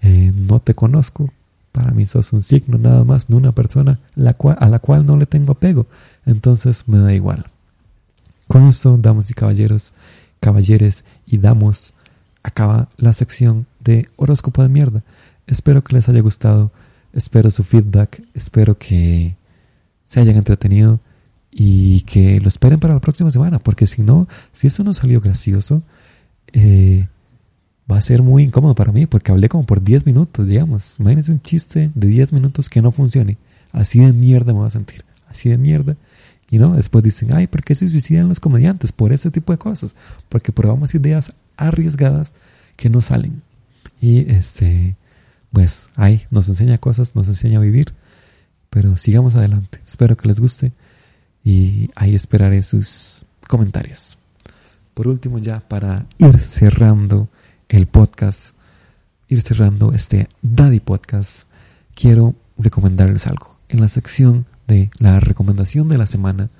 [0.00, 1.30] Eh, no te conozco.
[1.70, 5.26] Para mí sos un signo nada más, no una persona a la cual no le
[5.26, 5.86] tengo apego.
[6.24, 7.44] Entonces me da igual.
[8.48, 9.92] Con esto, damas y caballeros,
[10.40, 11.94] caballeres y damos,
[12.42, 15.02] acaba la sección de horóscopo de mierda.
[15.46, 16.70] Espero que les haya gustado,
[17.12, 19.36] espero su feedback, espero que
[20.06, 21.00] se hayan entretenido
[21.50, 25.20] y que lo esperen para la próxima semana, porque si no, si eso no salió
[25.20, 25.82] gracioso,
[26.52, 27.08] eh,
[27.90, 30.98] va a ser muy incómodo para mí, porque hablé como por 10 minutos, digamos.
[31.00, 33.38] Imagínense un chiste de 10 minutos que no funcione.
[33.72, 35.96] Así de mierda me voy a sentir, así de mierda.
[36.50, 38.92] Y no, después dicen, ay, ¿por qué se suicidan los comediantes?
[38.92, 39.94] Por ese tipo de cosas.
[40.28, 42.34] Porque probamos ideas arriesgadas
[42.76, 43.42] que no salen.
[44.00, 44.96] Y este,
[45.52, 47.92] pues ahí nos enseña cosas, nos enseña a vivir.
[48.70, 49.80] Pero sigamos adelante.
[49.86, 50.72] Espero que les guste
[51.44, 54.18] y ahí esperaré sus comentarios.
[54.94, 57.28] Por último, ya para ir cerrando
[57.68, 58.54] el podcast,
[59.28, 61.48] ir cerrando este Daddy Podcast,
[61.94, 63.56] quiero recomendarles algo.
[63.68, 66.50] En la sección de la recomendación de la semana,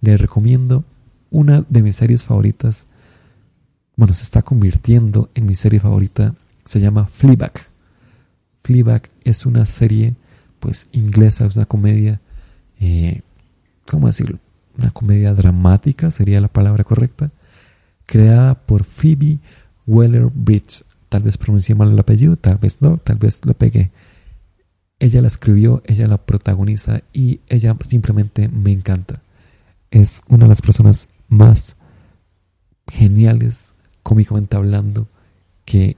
[0.00, 0.84] les recomiendo
[1.30, 2.86] una de mis series favoritas.
[3.96, 6.36] Bueno, se está convirtiendo en mi serie favorita.
[6.64, 7.52] Se llama Fleabag.
[8.62, 10.14] Fleabag es una serie,
[10.60, 12.20] pues, inglesa, es una comedia
[12.80, 13.22] eh,
[13.86, 14.38] ¿cómo decirlo?
[14.78, 17.30] Una comedia dramática sería la palabra correcta,
[18.04, 19.38] creada por Phoebe
[19.86, 20.84] Waller-Bridge.
[21.08, 23.90] Tal vez pronuncié mal el apellido, tal vez no, tal vez lo pegué.
[24.98, 29.22] Ella la escribió, ella la protagoniza y ella simplemente me encanta.
[29.90, 31.76] Es una de las personas más
[32.88, 35.08] geniales, cómicamente hablando,
[35.64, 35.96] que,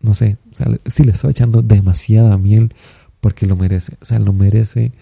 [0.00, 2.74] no sé, o sí le estoy echando demasiada miel
[3.20, 3.96] porque lo merece.
[4.00, 4.92] O sea, lo merece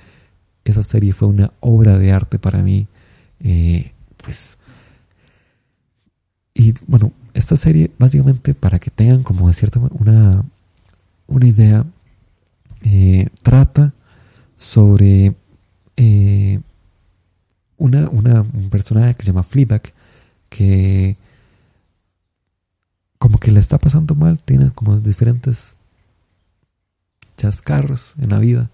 [0.64, 2.86] esa serie fue una obra de arte para mí.
[3.40, 4.58] Eh, pues.
[6.54, 10.44] Y bueno, esta serie, básicamente, para que tengan como de cierta una,
[11.26, 11.84] una idea,
[12.84, 13.92] eh, trata
[14.56, 15.34] sobre
[15.96, 16.60] eh,
[17.76, 19.92] una, una un personaje que se llama Fleabag,
[20.48, 21.16] que
[23.18, 25.76] como que le está pasando mal, tiene como diferentes
[27.36, 28.70] chascarros en la vida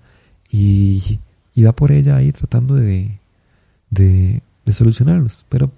[0.51, 1.21] y
[1.55, 3.19] y va por ella ahí tratando de,
[3.91, 4.43] de,
[4.73, 5.45] solucionarlos.
[5.49, 5.71] Pero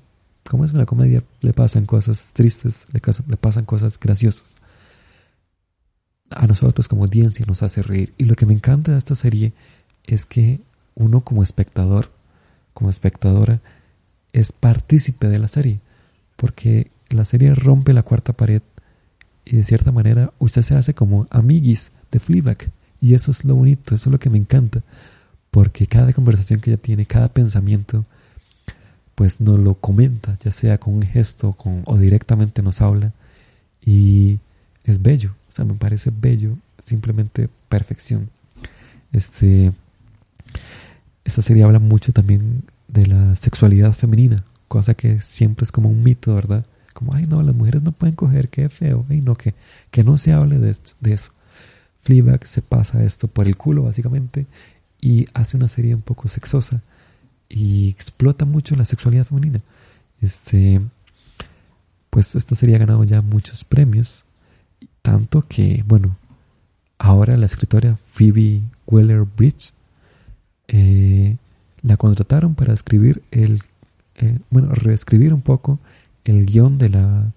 [0.49, 4.61] como es una comedia, le pasan cosas tristes, le, le pasan cosas graciosas.
[6.37, 8.13] A nosotros como audiencia nos hace reír.
[8.19, 9.53] Y lo que me encanta de esta serie
[10.07, 10.61] es que
[10.95, 12.11] uno como espectador,
[12.75, 13.61] como espectadora,
[14.33, 15.81] es partícipe de la serie.
[16.37, 18.63] Porque la serie rompe la cuarta pared
[19.45, 22.71] y de cierta manera usted se hace como amiguis de Fleabag.
[23.01, 24.83] Y eso es lo bonito, eso es lo que me encanta
[25.53, 28.07] porque cada conversación que ella tiene, cada pensamiento,
[29.15, 33.13] pues nos lo comenta, ya sea con un gesto con, o directamente nos habla,
[33.85, 34.41] y
[34.85, 38.31] es bello, o sea, me parece bello, simplemente perfección.
[39.13, 39.73] Este,
[41.25, 46.03] esta serie habla mucho también de la sexualidad femenina, cosa que siempre es como un
[46.03, 46.67] mito, ¿verdad?
[46.95, 49.55] Como, ay, no, las mujeres no pueden coger, qué feo, ay, no, que,
[49.91, 51.33] que no se hable de, de eso.
[52.03, 54.47] Fleabag se pasa esto por el culo, básicamente,
[55.01, 56.83] y hace una serie un poco sexosa
[57.49, 59.61] y explota mucho la sexualidad femenina.
[60.21, 60.81] Este,
[62.11, 64.25] pues esta serie ha ganado ya muchos premios,
[65.03, 66.17] tanto que, bueno,
[66.99, 69.73] ahora la escritora Phoebe Waller-Bridge
[70.69, 71.37] eh,
[71.83, 73.61] la contrataron para escribir el,
[74.51, 75.79] bueno, reescribir un poco
[76.25, 77.33] el guion de la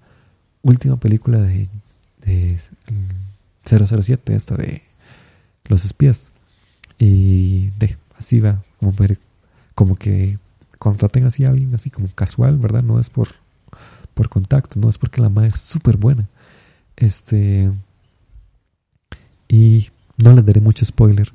[0.62, 1.68] última película de,
[2.24, 2.60] de
[3.66, 4.84] 007, esta de
[5.66, 6.32] los espías.
[6.98, 8.94] Y de, así va, como,
[9.74, 10.38] como que
[10.78, 12.84] contraten así a alguien así como casual, ¿verdad?
[12.84, 13.30] No es por,
[14.14, 16.28] por contacto, no es porque la madre es súper buena.
[16.96, 17.72] Este.
[19.48, 21.32] Y no les daré mucho spoiler,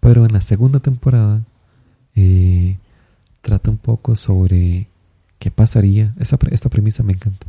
[0.00, 1.42] pero en la segunda temporada
[2.16, 2.78] eh,
[3.42, 4.88] trata un poco sobre
[5.38, 7.46] qué pasaría, esa, esta premisa me encanta,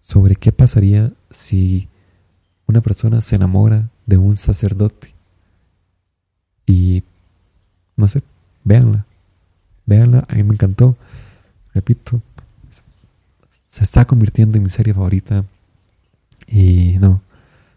[0.00, 1.88] sobre qué pasaría si
[2.66, 5.14] una persona se enamora de un sacerdote
[6.66, 7.02] y
[7.96, 8.22] no sé,
[8.64, 9.06] véanla.
[9.86, 10.96] Véanla, a mí me encantó.
[11.74, 12.20] Repito,
[13.68, 15.44] se está convirtiendo en mi serie favorita.
[16.46, 17.22] Y no,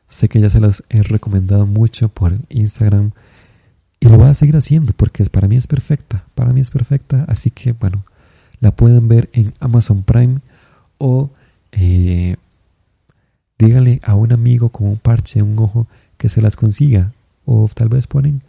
[0.07, 3.11] sé que ya se las he recomendado mucho por Instagram.
[3.99, 6.25] Y lo voy a seguir haciendo porque para mí es perfecta.
[6.35, 7.25] Para mí es perfecta.
[7.27, 8.05] Así que bueno,
[8.59, 10.39] la pueden ver en Amazon Prime
[10.97, 11.31] o
[11.71, 12.35] eh,
[13.57, 15.87] díganle a un amigo con un parche un ojo
[16.17, 17.11] que se las consiga.
[17.45, 18.41] O tal vez ponen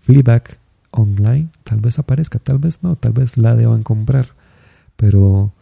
[0.00, 0.58] Fleabag
[0.90, 4.26] online, tal vez aparezca, tal vez no, tal vez la deban comprar.
[4.96, 5.52] Pero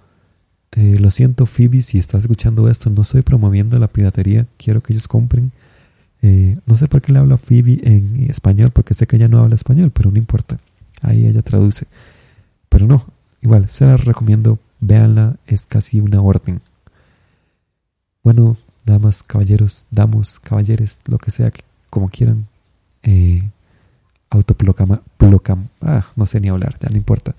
[0.72, 4.92] eh, lo siento, Phoebe, si estás escuchando esto, no estoy promoviendo la piratería, quiero que
[4.92, 5.52] ellos compren.
[6.22, 9.28] Eh, no sé por qué le hablo a Phoebe en español, porque sé que ella
[9.28, 10.60] no habla español, pero no importa.
[11.02, 11.86] Ahí ella traduce.
[12.68, 13.06] Pero no,
[13.42, 16.60] igual, se la recomiendo, véanla, es casi una orden.
[18.22, 21.52] Bueno, damas, caballeros, damos, caballeres, lo que sea,
[21.88, 22.46] como quieran.
[23.02, 23.42] Eh,
[24.30, 25.02] autoplocama,
[25.80, 27.34] ah, no sé ni hablar, ya no importa.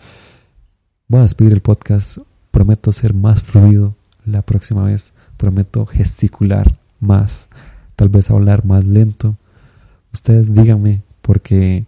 [1.07, 2.17] voy a despedir el podcast.
[2.51, 3.95] Prometo ser más fluido
[4.25, 5.13] la próxima vez.
[5.37, 7.47] Prometo gesticular más.
[7.95, 9.35] Tal vez hablar más lento.
[10.13, 11.85] Ustedes díganme porque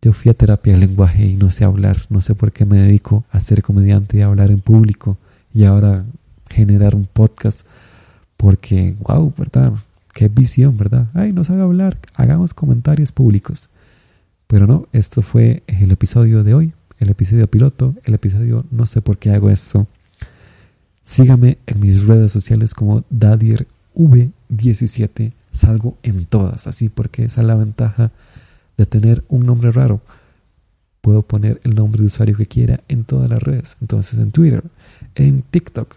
[0.00, 1.98] yo fui a terapia de lenguaje y no sé hablar.
[2.08, 5.16] No sé por qué me dedico a ser comediante y a hablar en público.
[5.52, 6.04] Y ahora
[6.48, 7.60] generar un podcast.
[8.36, 9.72] Porque, wow, ¿verdad?
[10.12, 11.08] Qué visión, ¿verdad?
[11.14, 11.98] Ay, no sabe hablar.
[12.14, 13.68] Hagamos comentarios públicos.
[14.46, 16.74] Pero no, esto fue el episodio de hoy,
[17.04, 19.86] el episodio piloto, el episodio no sé por qué hago esto.
[21.04, 25.32] Sígame en mis redes sociales como DadierV17.
[25.52, 28.10] Salgo en todas, así porque esa es la ventaja
[28.76, 30.00] de tener un nombre raro.
[31.02, 33.76] Puedo poner el nombre de usuario que quiera en todas las redes.
[33.82, 34.64] Entonces en Twitter,
[35.14, 35.96] en TikTok,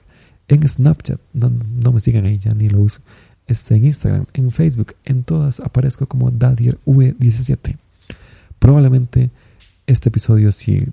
[0.49, 1.51] en Snapchat, no,
[1.91, 2.99] me sigan ahí, ya ni lo uso.
[3.47, 7.77] Este, en Instagram, en Facebook, en todas aparezco como DadierV17.
[8.59, 9.31] Probablemente
[9.87, 10.87] este episodio, si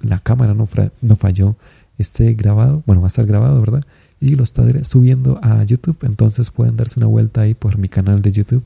[0.00, 0.68] la cámara no,
[1.00, 1.56] no falló,
[1.98, 3.82] esté grabado, bueno, va a estar grabado, ¿verdad?
[4.20, 8.22] Y lo estaré subiendo a YouTube, entonces pueden darse una vuelta ahí por mi canal
[8.22, 8.62] de YouTube,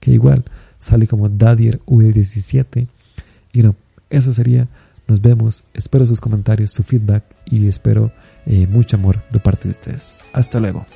[0.00, 0.44] que igual
[0.78, 2.86] sale como Dadier V17.
[3.52, 3.76] Y no,
[4.10, 4.68] eso sería.
[5.06, 5.64] Nos vemos.
[5.74, 8.10] Espero sus comentarios, su feedback y espero
[8.46, 10.16] eh, mucho amor de parte de ustedes.
[10.32, 10.86] Hasta luego.